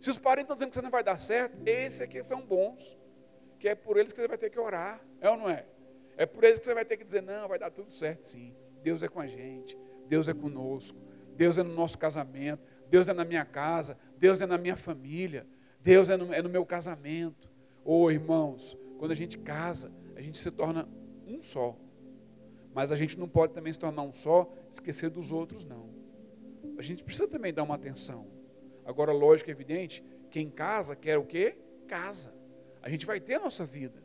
[0.00, 2.98] Se os parentes estão dizendo que você não vai dar certo, esses aqui são bons.
[3.58, 5.00] Que é por eles que você vai ter que orar.
[5.20, 5.64] É ou não é?
[6.16, 8.54] É por eles que você vai ter que dizer, não, vai dar tudo certo sim.
[8.82, 9.78] Deus é com a gente.
[10.06, 10.98] Deus é conosco.
[11.36, 12.62] Deus é no nosso casamento.
[12.88, 13.96] Deus é na minha casa.
[14.16, 15.46] Deus é na minha família.
[15.80, 17.49] Deus é no, é no meu casamento.
[17.90, 20.88] Ô oh, irmãos, quando a gente casa, a gente se torna
[21.26, 21.76] um só.
[22.72, 25.90] Mas a gente não pode também se tornar um só, esquecer dos outros, não.
[26.78, 28.28] A gente precisa também dar uma atenção.
[28.84, 31.58] Agora, lógico, é evidente, quem casa quer o quê?
[31.88, 32.32] Casa.
[32.80, 34.00] A gente vai ter a nossa vida.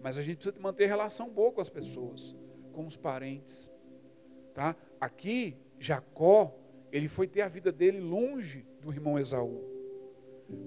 [0.00, 2.34] Mas a gente precisa manter relação boa com as pessoas,
[2.72, 3.70] com os parentes.
[4.54, 4.74] Tá?
[4.98, 6.58] Aqui, Jacó,
[6.90, 9.62] ele foi ter a vida dele longe do irmão Esaú.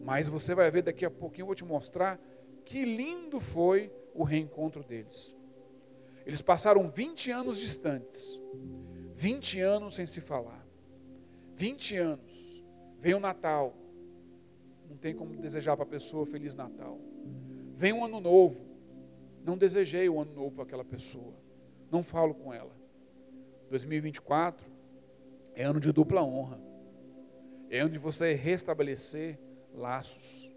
[0.03, 2.19] Mas você vai ver daqui a pouquinho, eu vou te mostrar
[2.63, 5.35] que lindo foi o reencontro deles.
[6.25, 8.41] Eles passaram 20 anos distantes.
[9.15, 10.65] 20 anos sem se falar.
[11.55, 12.65] 20 anos.
[12.99, 13.75] Vem o Natal.
[14.89, 16.99] Não tem como desejar para a pessoa Feliz Natal.
[17.75, 18.65] Vem um ano novo.
[19.43, 21.33] Não desejei o ano novo para aquela pessoa.
[21.91, 22.75] Não falo com ela.
[23.69, 24.71] 2024
[25.53, 26.59] é ano de dupla honra.
[27.69, 29.39] É ano de você restabelecer
[29.73, 30.53] laços.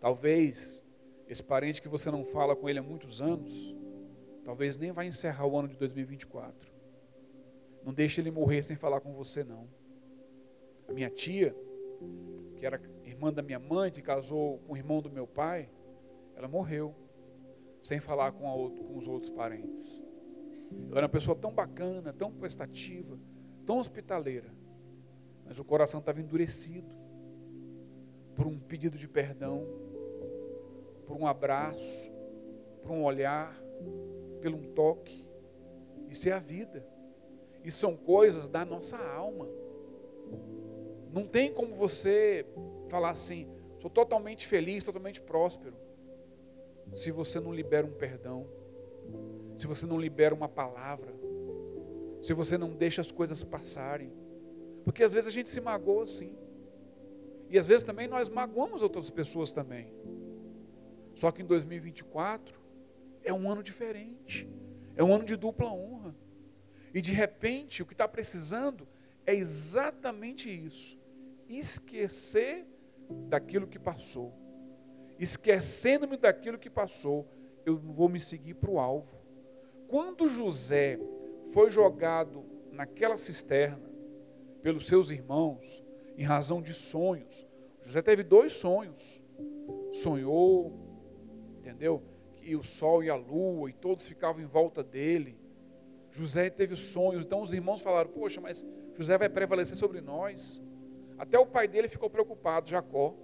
[0.00, 0.83] Talvez
[1.28, 3.74] esse parente que você não fala com ele há muitos anos,
[4.44, 6.70] Talvez nem vai encerrar o ano de 2024.
[7.82, 9.66] Não deixe ele morrer sem falar com você, não.
[10.86, 11.56] A minha tia,
[12.56, 15.70] que era irmã da minha mãe, que casou com o irmão do meu pai,
[16.36, 16.94] ela morreu
[17.82, 20.04] sem falar com, com os outros parentes.
[20.88, 23.18] Ela era uma pessoa tão bacana, tão prestativa,
[23.64, 24.52] tão hospitaleira,
[25.46, 26.94] mas o coração estava endurecido
[28.34, 29.66] por um pedido de perdão,
[31.06, 32.12] por um abraço,
[32.82, 33.58] por um olhar,
[34.40, 35.26] pelo um toque.
[36.08, 36.86] Isso é a vida.
[37.64, 39.48] Isso são coisas da nossa alma.
[41.12, 42.44] Não tem como você
[42.88, 45.76] falar assim, sou totalmente feliz, totalmente próspero,
[46.92, 48.46] se você não libera um perdão,
[49.56, 51.14] se você não libera uma palavra,
[52.22, 54.12] se você não deixa as coisas passarem.
[54.84, 56.36] Porque às vezes a gente se magoa assim.
[57.48, 59.92] E às vezes também nós magoamos outras pessoas também.
[61.14, 62.60] Só que em 2024
[63.22, 64.48] é um ano diferente.
[64.96, 66.14] É um ano de dupla honra.
[66.92, 68.86] E de repente o que está precisando
[69.26, 70.98] é exatamente isso:
[71.48, 72.66] esquecer
[73.28, 74.32] daquilo que passou.
[75.18, 77.28] Esquecendo-me daquilo que passou,
[77.64, 79.16] eu vou me seguir para o alvo.
[79.88, 80.98] Quando José
[81.52, 83.88] foi jogado naquela cisterna
[84.62, 85.84] pelos seus irmãos,
[86.16, 87.46] em razão de sonhos,
[87.82, 89.22] José teve dois sonhos.
[89.92, 90.83] Sonhou,
[91.64, 92.02] entendeu?
[92.36, 95.38] Que o sol e a lua e todos ficavam em volta dele.
[96.12, 100.62] José teve sonhos, então os irmãos falaram: Poxa, mas José vai prevalecer sobre nós.
[101.16, 103.16] Até o pai dele ficou preocupado, Jacó,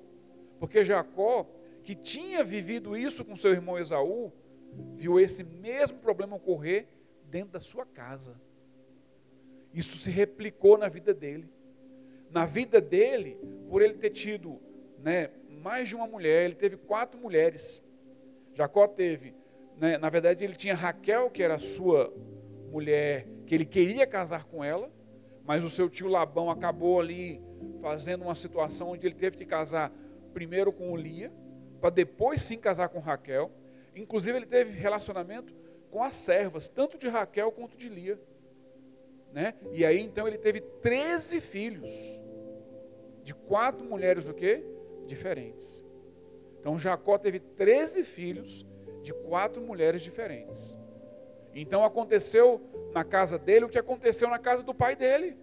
[0.59, 1.47] porque Jacó,
[1.83, 4.33] que tinha vivido isso com seu irmão Esaú,
[4.97, 6.89] viu esse mesmo problema ocorrer
[7.25, 8.41] dentro da sua casa.
[9.73, 11.49] Isso se replicou na vida dele.
[12.31, 14.61] Na vida dele, por ele ter tido
[14.99, 17.83] né, mais de uma mulher, ele teve quatro mulheres.
[18.61, 19.35] Jacó teve,
[19.79, 22.13] né, na verdade, ele tinha Raquel, que era sua
[22.71, 24.93] mulher, que ele queria casar com ela,
[25.47, 27.43] mas o seu tio Labão acabou ali
[27.81, 29.91] fazendo uma situação onde ele teve que casar
[30.35, 31.33] primeiro com Lia,
[31.81, 33.51] para depois sim casar com Raquel.
[33.97, 35.55] Inclusive, ele teve relacionamento
[35.91, 38.21] com as servas, tanto de Raquel quanto de Lia.
[39.33, 39.55] Né?
[39.73, 42.21] E aí então ele teve 13 filhos,
[43.25, 44.63] de quatro mulheres o quê?
[45.07, 45.83] Diferentes.
[46.61, 48.67] Então Jacó teve 13 filhos
[49.03, 50.79] de quatro mulheres diferentes.
[51.55, 52.61] Então aconteceu
[52.93, 55.37] na casa dele o que aconteceu na casa do pai dele.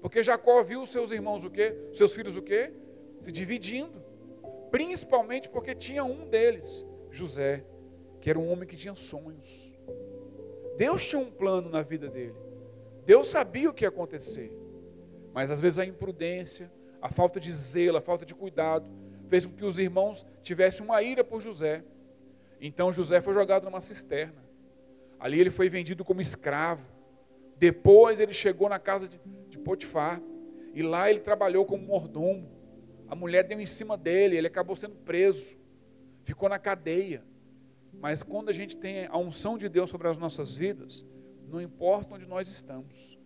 [0.00, 1.74] Porque Jacó viu os seus irmãos o quê?
[1.94, 2.72] Seus filhos o quê?
[3.20, 4.04] Se dividindo.
[4.70, 7.64] Principalmente porque tinha um deles, José,
[8.20, 9.78] que era um homem que tinha sonhos.
[10.76, 12.34] Deus tinha um plano na vida dele.
[13.04, 14.52] Deus sabia o que ia acontecer.
[15.32, 18.90] Mas às vezes a imprudência, a falta de zelo, a falta de cuidado,
[19.28, 21.84] fez com que os irmãos tivessem uma ira por José.
[22.60, 24.44] Então José foi jogado numa cisterna.
[25.18, 26.86] Ali ele foi vendido como escravo.
[27.58, 30.20] Depois ele chegou na casa de, de Potifar.
[30.74, 32.50] E lá ele trabalhou como mordomo.
[33.08, 35.56] A mulher deu em cima dele, ele acabou sendo preso.
[36.22, 37.24] Ficou na cadeia.
[38.00, 41.06] Mas quando a gente tem a unção de Deus sobre as nossas vidas,
[41.48, 43.18] não importa onde nós estamos,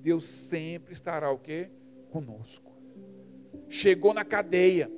[0.00, 1.70] Deus sempre estará o quê?
[2.10, 2.76] Conosco.
[3.68, 4.90] Chegou na cadeia,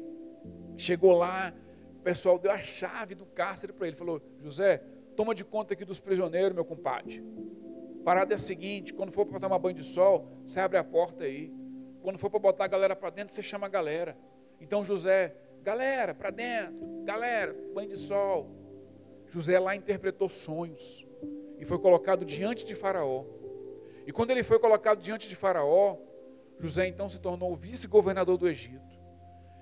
[0.80, 1.52] chegou lá,
[1.98, 4.82] o pessoal deu a chave do cárcere para ele, falou: José,
[5.14, 7.22] toma de conta aqui dos prisioneiros, meu compadre.
[8.04, 11.24] Parada é a seguinte: quando for para tomar banho de sol, você abre a porta
[11.24, 11.52] aí.
[12.02, 14.16] Quando for para botar a galera para dentro, você chama a galera.
[14.58, 18.50] Então José, galera, para dentro, galera, banho de sol,
[19.28, 21.06] José lá interpretou sonhos
[21.58, 23.24] e foi colocado diante de Faraó.
[24.06, 25.98] E quando ele foi colocado diante de Faraó,
[26.58, 28.89] José então se tornou vice-governador do Egito.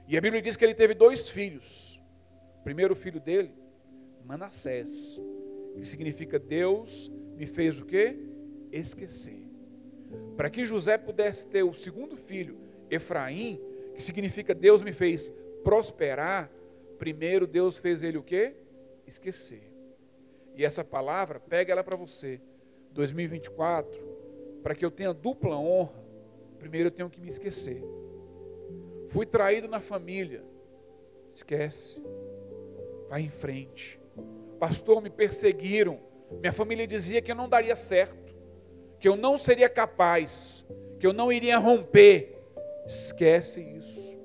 [0.08, 2.02] E a Bíblia diz que ele teve dois filhos.
[2.60, 3.52] O primeiro filho dele,
[4.24, 5.22] Manassés,
[5.76, 8.16] que significa Deus me fez o quê?
[8.72, 9.46] Esquecer.
[10.34, 12.58] Para que José pudesse ter o segundo filho,
[12.90, 13.60] Efraim,
[13.94, 15.30] que significa Deus me fez
[15.62, 16.50] prosperar,
[16.98, 18.54] primeiro Deus fez ele o quê?
[19.06, 19.72] esquecer.
[20.54, 22.40] E essa palavra, pega ela para você.
[22.92, 23.90] 2024,
[24.62, 26.02] para que eu tenha dupla honra,
[26.58, 27.82] primeiro eu tenho que me esquecer.
[29.08, 30.44] Fui traído na família.
[31.32, 32.02] Esquece.
[33.08, 34.00] Vai em frente.
[34.58, 36.00] Pastor, me perseguiram.
[36.40, 38.34] Minha família dizia que eu não daria certo,
[39.00, 40.66] que eu não seria capaz,
[40.98, 42.36] que eu não iria romper.
[42.86, 44.18] Esquece isso.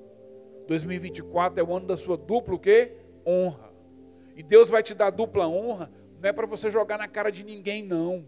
[0.66, 2.92] 2024 é o ano da sua dupla o quê?
[3.26, 3.72] Honra.
[4.36, 7.44] E Deus vai te dar dupla honra, não é para você jogar na cara de
[7.44, 8.26] ninguém, não.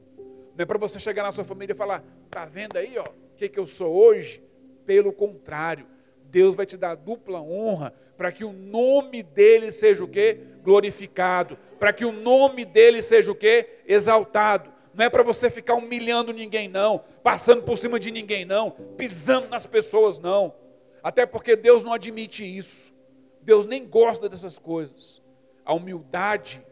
[0.55, 3.37] Não é para você chegar na sua família e falar, tá vendo aí, ó, o
[3.37, 4.43] que, que eu sou hoje?
[4.85, 5.87] Pelo contrário,
[6.31, 10.39] Deus vai te dar dupla honra para que o nome dele seja o quê?
[10.63, 11.59] Glorificado.
[11.79, 13.81] Para que o nome dele seja o quê?
[13.87, 14.73] Exaltado.
[14.95, 17.05] Não é para você ficar humilhando ninguém, não.
[17.23, 18.71] Passando por cima de ninguém, não.
[18.71, 20.55] Pisando nas pessoas, não.
[21.03, 22.95] Até porque Deus não admite isso.
[23.43, 25.23] Deus nem gosta dessas coisas.
[25.65, 26.65] A humildade,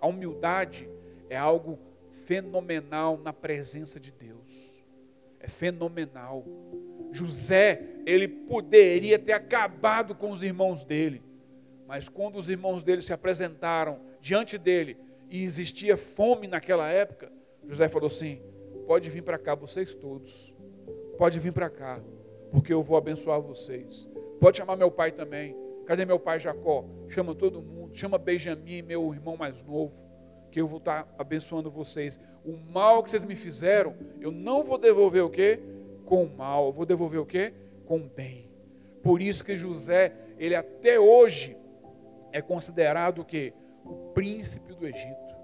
[0.00, 0.88] a humildade
[1.28, 1.78] é algo
[2.24, 4.84] fenomenal na presença de Deus.
[5.40, 6.44] É fenomenal.
[7.14, 11.22] José, ele poderia ter acabado com os irmãos dele,
[11.86, 14.96] mas quando os irmãos dele se apresentaram diante dele
[15.30, 17.30] e existia fome naquela época,
[17.68, 18.42] José falou assim:
[18.86, 20.52] pode vir para cá, vocês todos,
[21.16, 22.02] pode vir para cá,
[22.50, 24.10] porque eu vou abençoar vocês.
[24.40, 25.56] Pode chamar meu pai também.
[25.86, 26.84] Cadê meu pai Jacó?
[27.08, 27.94] Chama todo mundo.
[27.94, 30.04] Chama Benjamim, meu irmão mais novo,
[30.50, 32.18] que eu vou estar abençoando vocês.
[32.44, 35.60] O mal que vocês me fizeram, eu não vou devolver o quê?
[36.04, 36.66] Com o mal.
[36.66, 37.52] Eu vou devolver o quê?
[37.86, 38.50] Com o bem.
[39.02, 41.56] Por isso que José, ele até hoje
[42.32, 43.52] é considerado o quê?
[43.84, 45.34] O príncipe do Egito.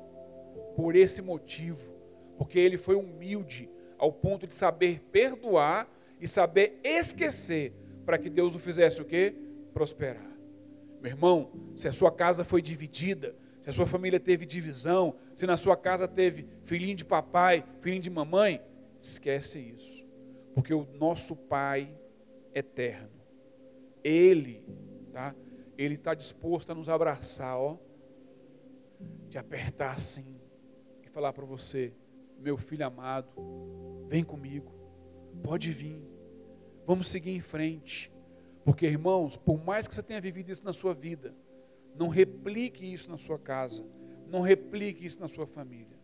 [0.75, 1.92] Por esse motivo,
[2.38, 3.68] porque ele foi humilde
[3.99, 5.87] ao ponto de saber perdoar
[6.18, 7.73] e saber esquecer
[8.07, 9.35] para que Deus o fizesse o quê?
[9.75, 10.31] Prosperar.
[11.03, 15.46] Meu irmão, se a sua casa foi dividida, se a sua família teve divisão, se
[15.46, 18.61] na sua casa teve filhinho de papai, filhinho de mamãe,
[18.99, 20.10] esquece isso.
[20.54, 21.94] Porque o nosso Pai
[22.54, 23.10] eterno,
[24.02, 24.64] Ele,
[25.12, 25.34] tá?
[25.78, 27.78] Ele está disposto a nos abraçar, ó,
[29.28, 30.40] te apertar assim
[31.02, 31.92] e falar para você,
[32.38, 33.28] meu filho amado,
[34.08, 34.72] vem comigo,
[35.42, 36.02] pode vir,
[36.86, 38.12] vamos seguir em frente.
[38.64, 41.34] Porque, irmãos, por mais que você tenha vivido isso na sua vida,
[41.94, 43.84] não replique isso na sua casa,
[44.26, 45.98] não replique isso na sua família.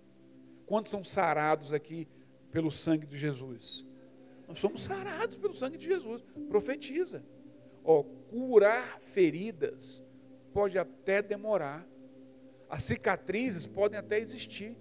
[0.65, 2.09] Quantos são sarados aqui
[2.51, 3.87] pelo sangue de Jesus?
[4.49, 6.25] Nós somos sarados pelo sangue de Jesus.
[6.49, 7.25] Profetiza.
[7.85, 10.05] Ó, curar feridas
[10.53, 11.87] pode até demorar.
[12.69, 14.77] As cicatrizes podem até existir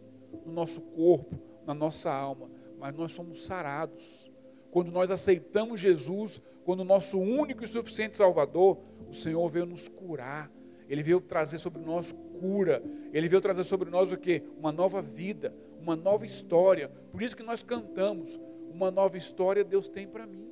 [0.46, 2.50] no nosso corpo, na nossa alma,
[2.80, 4.32] mas nós somos sarados.
[4.72, 9.88] Quando nós aceitamos Jesus quando o nosso único e suficiente Salvador, o Senhor veio nos
[9.88, 10.52] curar.
[10.90, 12.84] Ele veio trazer sobre nós cura.
[13.14, 14.42] Ele veio trazer sobre nós o que?
[14.58, 16.90] Uma nova vida, uma nova história.
[17.12, 18.40] Por isso que nós cantamos,
[18.76, 20.52] uma nova história Deus tem para mim.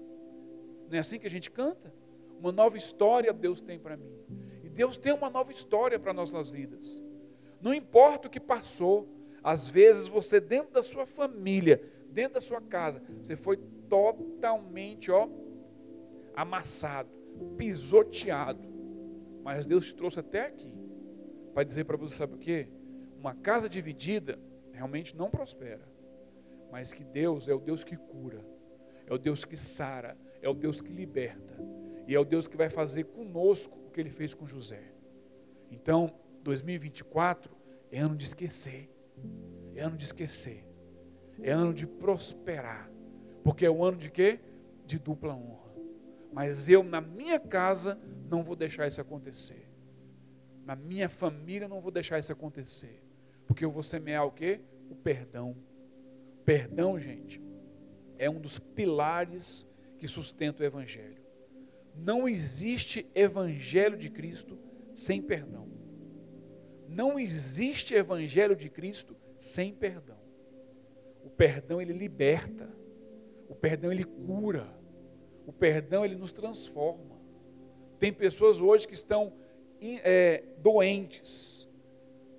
[0.89, 1.93] Não é assim que a gente canta?
[2.39, 4.17] Uma nova história Deus tem para mim.
[4.63, 7.03] E Deus tem uma nova história para nossas vidas.
[7.61, 9.09] Não importa o que passou,
[9.43, 13.57] às vezes você dentro da sua família, dentro da sua casa, você foi
[13.89, 15.27] totalmente, ó,
[16.33, 17.09] amassado,
[17.57, 18.63] pisoteado.
[19.43, 20.73] Mas Deus te trouxe até aqui
[21.53, 22.67] para dizer para você, sabe o que?
[23.19, 24.39] Uma casa dividida
[24.71, 25.92] realmente não prospera.
[26.73, 28.43] Mas que Deus é o Deus que cura,
[29.05, 31.55] é o Deus que sara, é o Deus que liberta.
[32.07, 34.81] E é o Deus que vai fazer conosco o que ele fez com José.
[35.69, 37.55] Então, 2024
[37.91, 38.89] é ano de esquecer.
[39.75, 40.65] É ano de esquecer.
[41.43, 42.91] É ano de prosperar.
[43.43, 44.39] Porque é o ano de quê?
[44.83, 45.75] De dupla honra.
[46.31, 49.69] Mas eu, na minha casa, não vou deixar isso acontecer.
[50.65, 52.99] Na minha família, não vou deixar isso acontecer.
[53.45, 54.59] Porque eu vou semear o quê?
[54.89, 55.55] O perdão.
[56.45, 57.41] Perdão, gente,
[58.17, 61.23] é um dos pilares que sustenta o Evangelho.
[61.95, 64.57] Não existe Evangelho de Cristo
[64.93, 65.67] sem perdão.
[66.87, 70.19] Não existe Evangelho de Cristo sem perdão.
[71.23, 72.69] O perdão ele liberta.
[73.47, 74.67] O perdão ele cura.
[75.45, 77.19] O perdão ele nos transforma.
[77.99, 79.33] Tem pessoas hoje que estão
[79.81, 81.69] é, doentes,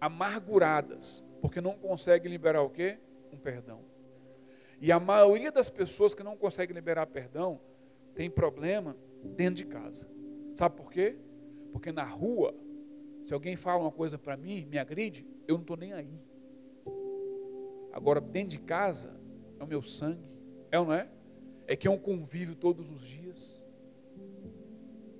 [0.00, 2.98] amarguradas, porque não conseguem liberar o quê?
[3.32, 3.93] Um perdão.
[4.84, 7.58] E a maioria das pessoas que não conseguem liberar perdão
[8.14, 8.94] tem problema
[9.34, 10.06] dentro de casa.
[10.54, 11.16] Sabe por quê?
[11.72, 12.54] Porque na rua,
[13.22, 16.20] se alguém fala uma coisa para mim, me agride, eu não estou nem aí.
[17.94, 19.18] Agora, dentro de casa,
[19.58, 20.28] é o meu sangue.
[20.70, 21.08] É ou não é?
[21.66, 23.64] é que é um convívio todos os dias.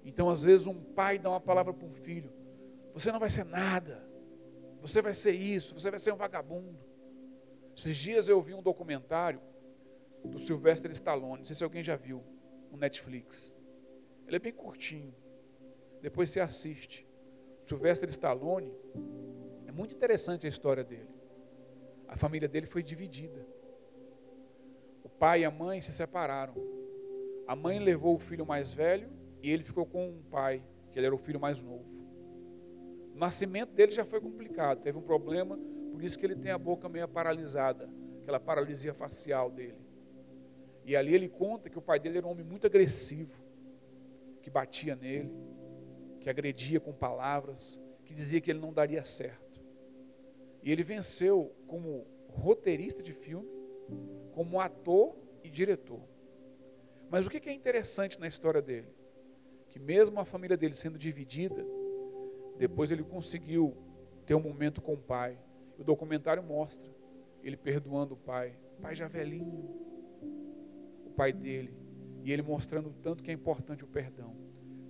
[0.05, 2.31] Então, às vezes, um pai dá uma palavra para um filho:
[2.93, 4.07] você não vai ser nada,
[4.83, 6.79] você vai ser isso, você vai ser um vagabundo.
[7.75, 9.41] Esses dias eu vi um documentário
[10.25, 12.23] do Sylvester Stallone, não sei se alguém já viu,
[12.71, 13.55] no Netflix.
[14.27, 15.15] Ele é bem curtinho,
[16.01, 17.07] depois você assiste.
[17.63, 18.73] O Sylvester Stallone,
[19.67, 21.15] é muito interessante a história dele.
[22.09, 23.47] A família dele foi dividida
[25.19, 26.55] pai e a mãe se separaram.
[27.47, 29.09] A mãe levou o filho mais velho
[29.43, 31.85] e ele ficou com o pai, que ele era o filho mais novo.
[33.15, 35.59] O nascimento dele já foi complicado, teve um problema,
[35.93, 37.89] por isso que ele tem a boca meio paralisada,
[38.23, 39.84] aquela paralisia facial dele.
[40.85, 43.43] E ali ele conta que o pai dele era um homem muito agressivo,
[44.43, 45.33] que batia nele,
[46.21, 49.63] que agredia com palavras, que dizia que ele não daria certo.
[50.63, 53.49] E ele venceu como roteirista de filme,
[54.33, 56.01] como ator e diretor.
[57.11, 58.89] Mas o que é interessante na história dele?
[59.71, 61.65] Que mesmo a família dele sendo dividida,
[62.59, 63.77] depois ele conseguiu
[64.27, 65.39] ter um momento com o pai.
[65.79, 66.91] O documentário mostra
[67.43, 69.94] ele perdoando o pai, o pai já velhinho,
[71.15, 71.75] pai dele,
[72.23, 74.35] e ele mostrando o tanto que é importante o perdão.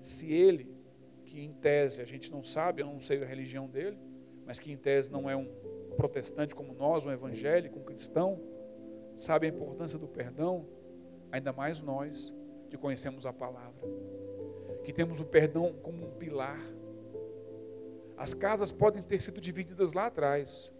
[0.00, 0.68] Se ele,
[1.24, 3.98] que em tese a gente não sabe, eu não sei a religião dele,
[4.46, 5.48] mas que em tese não é um
[5.96, 8.40] protestante como nós, um evangélico, um cristão,
[9.16, 10.66] sabe a importância do perdão,
[11.30, 12.34] ainda mais nós,
[12.68, 13.88] que conhecemos a palavra,
[14.82, 16.60] que temos o perdão como um pilar.
[18.16, 20.72] As casas podem ter sido divididas lá atrás,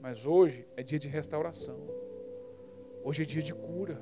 [0.00, 1.78] mas hoje é dia de restauração,
[3.02, 4.00] hoje é dia de cura,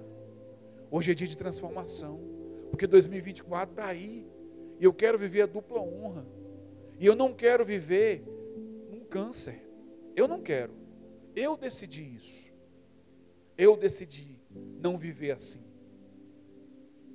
[0.91, 2.21] hoje é dia de transformação,
[2.71, 4.27] porque 2024 está aí,
[4.79, 6.27] e eu quero viver a dupla honra,
[6.99, 8.25] e eu não quero viver
[8.91, 9.63] um câncer,
[10.15, 10.75] eu não quero,
[11.35, 12.53] eu decidi isso,
[13.57, 14.41] eu decidi
[14.81, 15.65] não viver assim.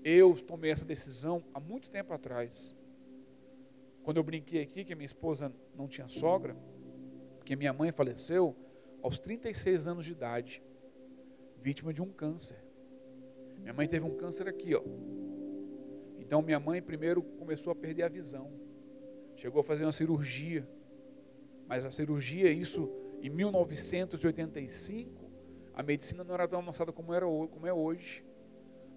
[0.04, 2.76] Eu tomei essa decisão há muito tempo atrás.
[4.04, 6.56] Quando eu brinquei aqui que minha esposa não tinha sogra,
[7.38, 8.56] porque minha mãe faleceu
[9.02, 10.64] aos 36 anos de idade,
[11.62, 12.64] vítima de um câncer.
[13.62, 14.82] Minha mãe teve um câncer aqui, ó.
[16.20, 18.52] Então minha mãe primeiro começou a perder a visão.
[19.36, 20.68] Chegou a fazer uma cirurgia.
[21.68, 22.92] Mas a cirurgia, isso
[23.22, 25.32] em 1985,
[25.74, 28.26] a medicina não era tão avançada como, era, como é hoje.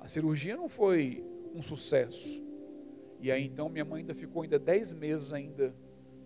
[0.01, 2.43] A cirurgia não foi um sucesso.
[3.21, 5.75] E aí então minha mãe ainda ficou ainda dez meses ainda,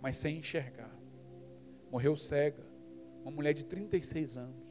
[0.01, 0.97] mas sem enxergar.
[1.91, 2.67] Morreu cega.
[3.23, 4.68] Uma mulher de 36 anos.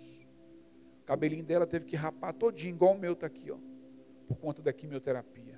[1.08, 3.58] Cabelinho dela teve que rapar todinho, igual o meu está aqui, ó,
[4.28, 5.58] por conta da quimioterapia.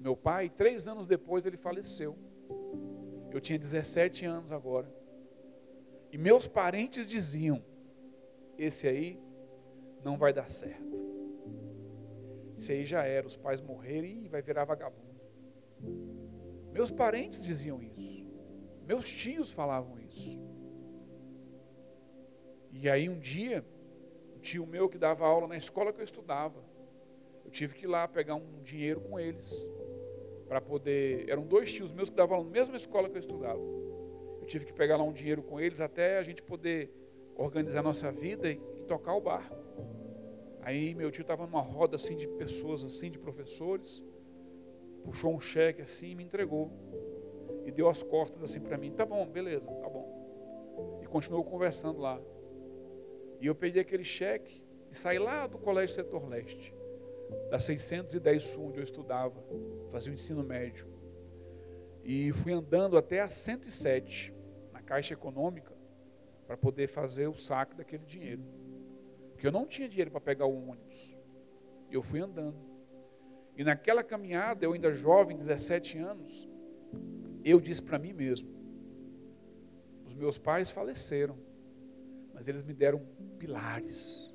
[0.00, 2.16] Meu pai, três anos depois, ele faleceu.
[3.30, 4.90] Eu tinha 17 anos agora.
[6.10, 7.62] E meus parentes diziam:
[8.56, 9.20] esse aí
[10.02, 10.98] não vai dar certo.
[12.56, 15.20] Esse aí já era, os pais morrerem e vai virar vagabundo.
[16.72, 18.26] Meus parentes diziam isso.
[18.86, 20.40] Meus tios falavam isso.
[22.72, 23.62] E aí um dia,
[24.40, 26.60] tio meu que dava aula na escola que eu estudava,
[27.44, 29.70] eu tive que ir lá pegar um dinheiro com eles
[30.48, 31.28] para poder.
[31.28, 33.60] Eram dois tios meus que davam aula na mesma escola que eu estudava.
[34.40, 36.92] Eu tive que pegar lá um dinheiro com eles até a gente poder
[37.36, 39.56] organizar nossa vida e, tocar o barco.
[40.62, 44.04] Aí meu tio estava numa roda assim de pessoas assim, de professores,
[45.04, 46.70] puxou um cheque assim e me entregou.
[47.64, 48.90] E deu as costas assim para mim.
[48.90, 51.00] Tá bom, beleza, tá bom.
[51.02, 52.20] E continuou conversando lá.
[53.40, 56.74] E eu peguei aquele cheque e saí lá do Colégio Setor Leste,
[57.50, 59.42] da 610 Sul, onde eu estudava,
[59.90, 60.86] fazia o ensino médio.
[62.04, 64.34] E fui andando até a 107,
[64.72, 65.74] na Caixa Econômica,
[66.46, 68.42] para poder fazer o saque daquele dinheiro.
[69.32, 71.16] Porque eu não tinha dinheiro para pegar o ônibus.
[71.90, 72.58] E eu fui andando.
[73.56, 76.48] E naquela caminhada, eu ainda jovem, 17 anos,
[77.44, 78.48] eu disse para mim mesmo:
[80.04, 81.38] os meus pais faleceram,
[82.40, 83.02] mas eles me deram
[83.38, 84.34] pilares,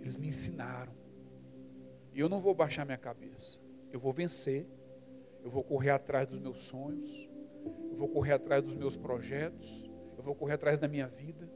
[0.00, 0.92] eles me ensinaram.
[2.12, 3.60] E eu não vou baixar minha cabeça,
[3.92, 4.66] eu vou vencer,
[5.44, 7.30] eu vou correr atrás dos meus sonhos,
[7.88, 11.48] eu vou correr atrás dos meus projetos, eu vou correr atrás da minha vida.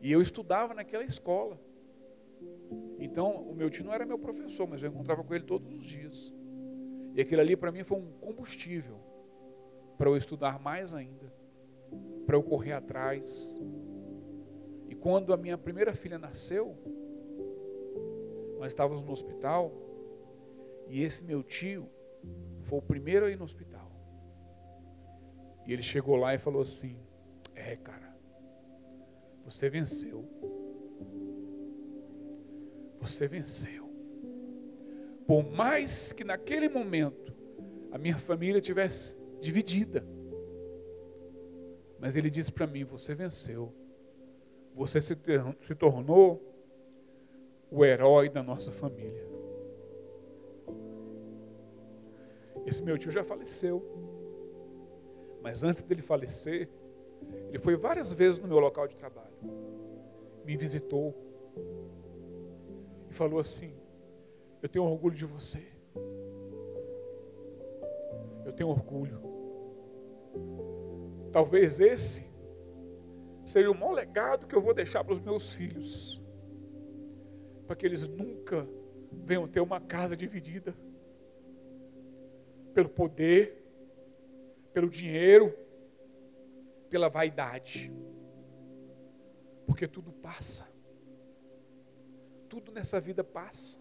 [0.00, 1.60] E eu estudava naquela escola.
[3.00, 5.82] Então, o meu tio não era meu professor, mas eu encontrava com ele todos os
[5.82, 6.32] dias.
[7.16, 8.96] E aquilo ali para mim foi um combustível
[9.98, 11.34] para eu estudar mais ainda,
[12.24, 13.60] para eu correr atrás.
[15.04, 16.74] Quando a minha primeira filha nasceu,
[18.58, 19.70] nós estávamos no hospital,
[20.88, 21.90] e esse meu tio
[22.62, 23.92] foi o primeiro a ir no hospital.
[25.66, 26.96] E ele chegou lá e falou assim:
[27.54, 28.16] É, cara,
[29.44, 30.26] você venceu.
[32.98, 33.86] Você venceu.
[35.26, 37.36] Por mais que naquele momento
[37.92, 40.02] a minha família tivesse dividida.
[41.98, 43.83] Mas ele disse para mim: Você venceu.
[44.74, 45.16] Você se,
[45.60, 46.42] se tornou
[47.70, 49.24] o herói da nossa família.
[52.66, 53.82] Esse meu tio já faleceu.
[55.40, 56.68] Mas antes dele falecer,
[57.48, 59.34] ele foi várias vezes no meu local de trabalho.
[60.44, 61.14] Me visitou.
[63.08, 63.74] E falou assim:
[64.62, 65.62] Eu tenho orgulho de você.
[68.44, 69.20] Eu tenho orgulho.
[71.30, 72.33] Talvez esse
[73.44, 76.22] seja o maior legado que eu vou deixar para os meus filhos.
[77.66, 78.68] Para que eles nunca
[79.12, 80.74] venham ter uma casa dividida
[82.72, 83.62] pelo poder,
[84.72, 85.56] pelo dinheiro,
[86.90, 87.92] pela vaidade.
[89.66, 90.68] Porque tudo passa.
[92.48, 93.78] Tudo nessa vida passa.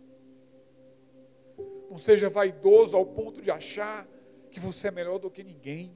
[1.89, 4.07] Não seja vaidoso ao ponto de achar
[4.49, 5.95] que você é melhor do que ninguém.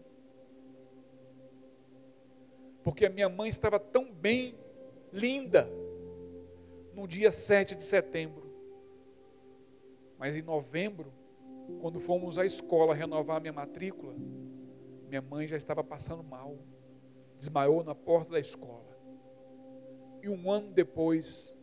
[2.87, 4.57] Porque a minha mãe estava tão bem,
[5.11, 5.69] linda,
[6.93, 8.49] no dia 7 de setembro.
[10.17, 11.11] Mas em novembro,
[11.81, 14.15] quando fomos à escola renovar a minha matrícula,
[15.09, 16.57] minha mãe já estava passando mal
[17.37, 18.97] desmaiou na porta da escola.
[20.23, 21.57] E um ano depois,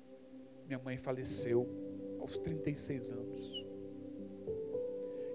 [0.66, 1.66] minha mãe faleceu
[2.20, 3.66] aos 36 anos.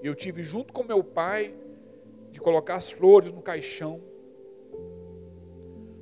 [0.04, 1.52] E eu tive junto com meu pai
[2.30, 4.00] de colocar as flores no caixão.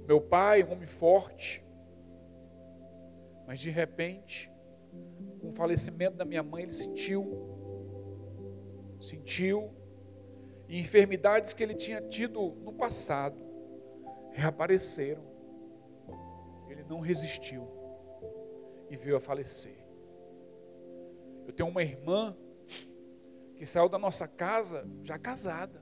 [0.08, 1.66] Meu pai, um homem forte,
[3.46, 4.50] mas de repente,
[5.42, 7.26] com o falecimento da minha mãe, ele sentiu,
[9.02, 9.70] sentiu,
[10.70, 13.46] e enfermidades que ele tinha tido no passado
[14.32, 15.24] reapareceram.
[16.70, 17.68] Ele não resistiu
[18.90, 19.78] e veio a falecer.
[21.46, 22.36] Eu tenho uma irmã
[23.56, 25.82] que saiu da nossa casa já casada.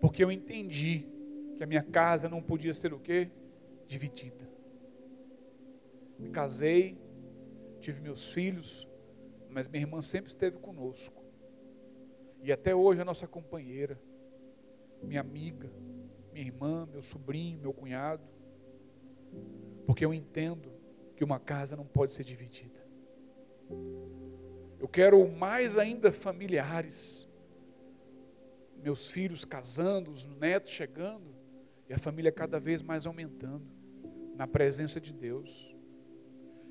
[0.00, 1.13] Porque eu entendi
[1.56, 3.30] que a minha casa não podia ser o quê?
[3.86, 4.48] Dividida.
[6.18, 6.98] Me casei,
[7.80, 8.88] tive meus filhos,
[9.48, 11.22] mas minha irmã sempre esteve conosco.
[12.42, 14.00] E até hoje é nossa companheira,
[15.02, 15.70] minha amiga,
[16.32, 18.22] minha irmã, meu sobrinho, meu cunhado.
[19.86, 20.72] Porque eu entendo
[21.16, 22.84] que uma casa não pode ser dividida.
[24.78, 27.28] Eu quero mais ainda familiares.
[28.82, 31.33] Meus filhos casando, os netos chegando,
[31.88, 33.66] e a família cada vez mais aumentando
[34.36, 35.76] na presença de Deus.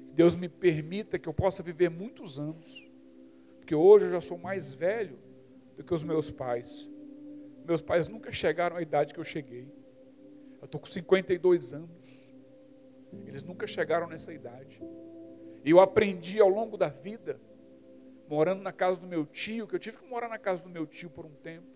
[0.07, 2.89] Que Deus me permita que eu possa viver muitos anos,
[3.57, 5.18] porque hoje eu já sou mais velho
[5.76, 6.89] do que os meus pais.
[7.66, 9.72] Meus pais nunca chegaram à idade que eu cheguei.
[10.59, 12.36] Eu estou com 52 anos.
[13.26, 14.82] Eles nunca chegaram nessa idade.
[15.64, 17.39] E eu aprendi ao longo da vida,
[18.28, 20.86] morando na casa do meu tio, que eu tive que morar na casa do meu
[20.86, 21.68] tio por um tempo,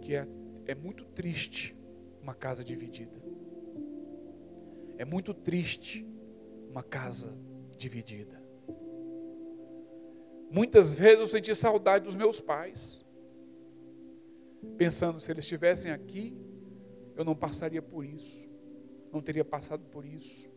[0.00, 0.26] que é,
[0.68, 1.76] é muito triste
[2.22, 3.20] uma casa dividida.
[4.96, 6.06] É muito triste
[6.70, 7.36] uma casa
[7.76, 8.40] dividida.
[10.48, 13.04] Muitas vezes eu senti saudade dos meus pais,
[14.76, 16.38] pensando se eles estivessem aqui,
[17.16, 18.48] eu não passaria por isso
[19.12, 20.50] não teria passado por isso.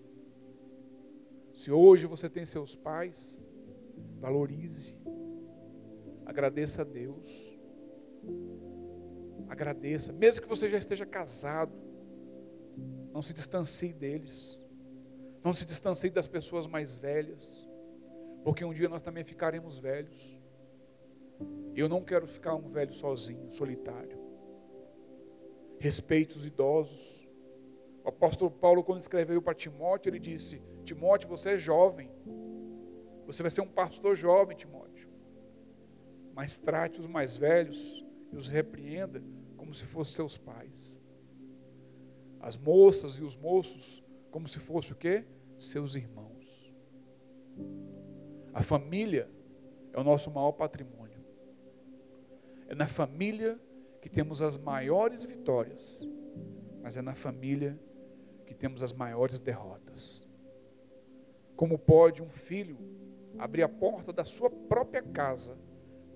[1.53, 3.41] Se hoje você tem seus pais,
[4.19, 4.97] valorize,
[6.25, 7.57] agradeça a Deus,
[9.51, 11.73] agradeça, mesmo que você já esteja casado,
[13.11, 14.65] não se distancie deles,
[15.43, 17.67] não se distancie das pessoas mais velhas,
[18.45, 20.41] porque um dia nós também ficaremos velhos.
[21.75, 24.17] Eu não quero ficar um velho sozinho, solitário.
[25.79, 27.27] Respeite os idosos.
[28.05, 32.09] O apóstolo Paulo, quando escreveu para Timóteo, ele disse: Timóteo, você é jovem.
[33.25, 35.09] Você vai ser um pastor jovem, Timóteo.
[36.33, 39.21] Mas trate os mais velhos e os repreenda
[39.71, 40.99] como se fossem seus pais.
[42.41, 45.23] As moças e os moços como se fossem o quê?
[45.57, 46.75] Seus irmãos.
[48.53, 49.29] A família
[49.93, 51.23] é o nosso maior patrimônio.
[52.67, 53.57] É na família
[54.01, 56.05] que temos as maiores vitórias,
[56.81, 57.79] mas é na família
[58.45, 60.27] que temos as maiores derrotas.
[61.55, 62.77] Como pode um filho
[63.39, 65.57] abrir a porta da sua própria casa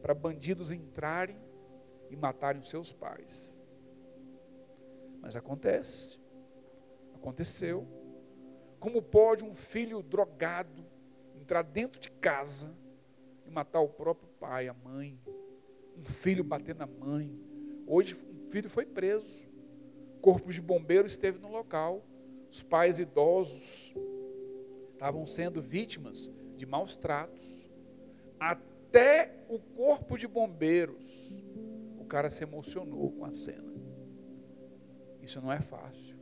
[0.01, 1.44] para bandidos entrarem
[2.09, 3.61] e matarem os seus pais?
[5.21, 6.19] Mas acontece.
[7.13, 7.87] Aconteceu.
[8.79, 10.85] Como pode um filho drogado
[11.35, 12.75] entrar dentro de casa
[13.45, 15.19] e matar o próprio pai, a mãe?
[15.97, 17.33] Um filho bater na mãe.
[17.87, 19.47] Hoje um filho foi preso.
[20.21, 22.03] Corpo de bombeiro esteve no local
[22.55, 23.93] os pais idosos
[24.93, 27.69] estavam sendo vítimas de maus tratos.
[28.39, 31.43] Até o corpo de bombeiros,
[32.05, 33.73] o cara se emocionou com a cena.
[35.21, 36.15] Isso não é fácil.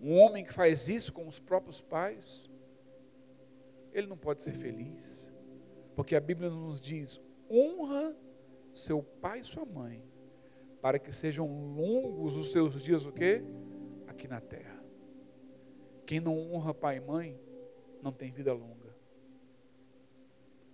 [0.00, 2.50] Um homem que faz isso com os próprios pais,
[3.92, 5.32] ele não pode ser feliz.
[5.94, 7.20] Porque a Bíblia nos diz:
[7.50, 8.14] honra
[8.70, 10.04] seu pai e sua mãe,
[10.80, 13.42] para que sejam longos os seus dias o quê?
[14.16, 14.82] aqui na terra.
[16.06, 17.38] Quem não honra pai e mãe,
[18.02, 18.94] não tem vida longa.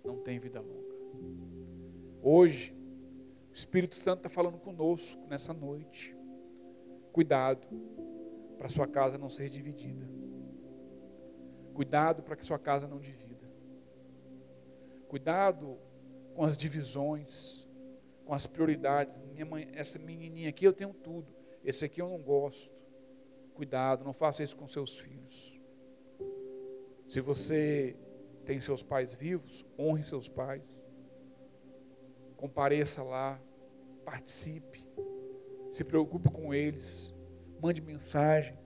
[0.03, 0.95] Não tem vida longa.
[2.21, 2.75] Hoje,
[3.53, 6.17] o Espírito Santo está falando conosco nessa noite.
[7.11, 7.67] Cuidado
[8.57, 10.09] para sua casa não ser dividida.
[11.71, 13.47] Cuidado para que sua casa não divida.
[15.07, 15.77] Cuidado
[16.33, 17.69] com as divisões,
[18.25, 19.21] com as prioridades.
[19.21, 21.31] Minha mãe, essa menininha aqui eu tenho tudo.
[21.63, 22.73] Esse aqui eu não gosto.
[23.53, 25.61] Cuidado, não faça isso com seus filhos.
[27.07, 27.95] Se você
[28.45, 30.83] tem seus pais vivos, honre seus pais.
[32.43, 33.39] Compareça lá,
[34.03, 34.85] participe,
[35.71, 37.15] se preocupe com eles,
[37.61, 38.59] mande mensagem,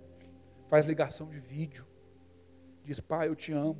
[0.67, 1.85] faz ligação de vídeo.
[2.83, 3.77] Diz: "Pai, eu te amo.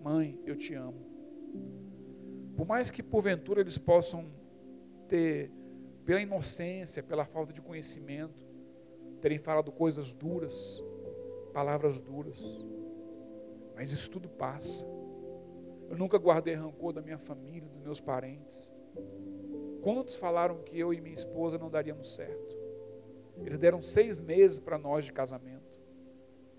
[0.00, 1.04] Mãe, eu te amo."
[2.56, 4.30] Por mais que porventura eles possam
[5.08, 5.50] ter
[6.04, 8.46] pela inocência, pela falta de conhecimento,
[9.20, 10.80] terem falado coisas duras,
[11.52, 12.64] palavras duras.
[13.74, 14.86] Mas isso tudo passa.
[15.88, 18.77] Eu nunca guardei rancor da minha família, dos meus parentes.
[19.82, 22.56] Quantos falaram que eu e minha esposa não daríamos certo?
[23.44, 25.72] Eles deram seis meses para nós de casamento.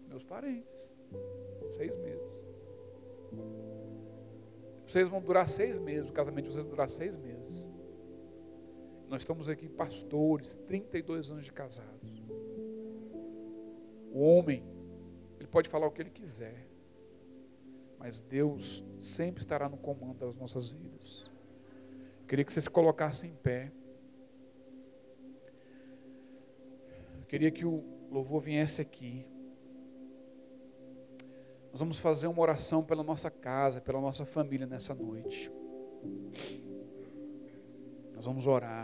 [0.08, 0.98] Meus parentes.
[1.68, 2.48] Seis meses.
[4.86, 7.70] Vocês vão durar seis meses, o casamento de vocês vai durar seis meses.
[9.08, 12.24] Nós estamos aqui, pastores, 32 anos de casados.
[14.12, 14.64] O homem,
[15.38, 16.68] ele pode falar o que ele quiser,
[18.00, 21.29] mas Deus sempre estará no comando das nossas vidas.
[22.30, 23.72] Queria que você se colocasse em pé.
[27.28, 29.26] queria que o louvor viesse aqui.
[31.72, 35.52] Nós vamos fazer uma oração pela nossa casa, pela nossa família nessa noite.
[38.16, 38.78] Nós vamos orar.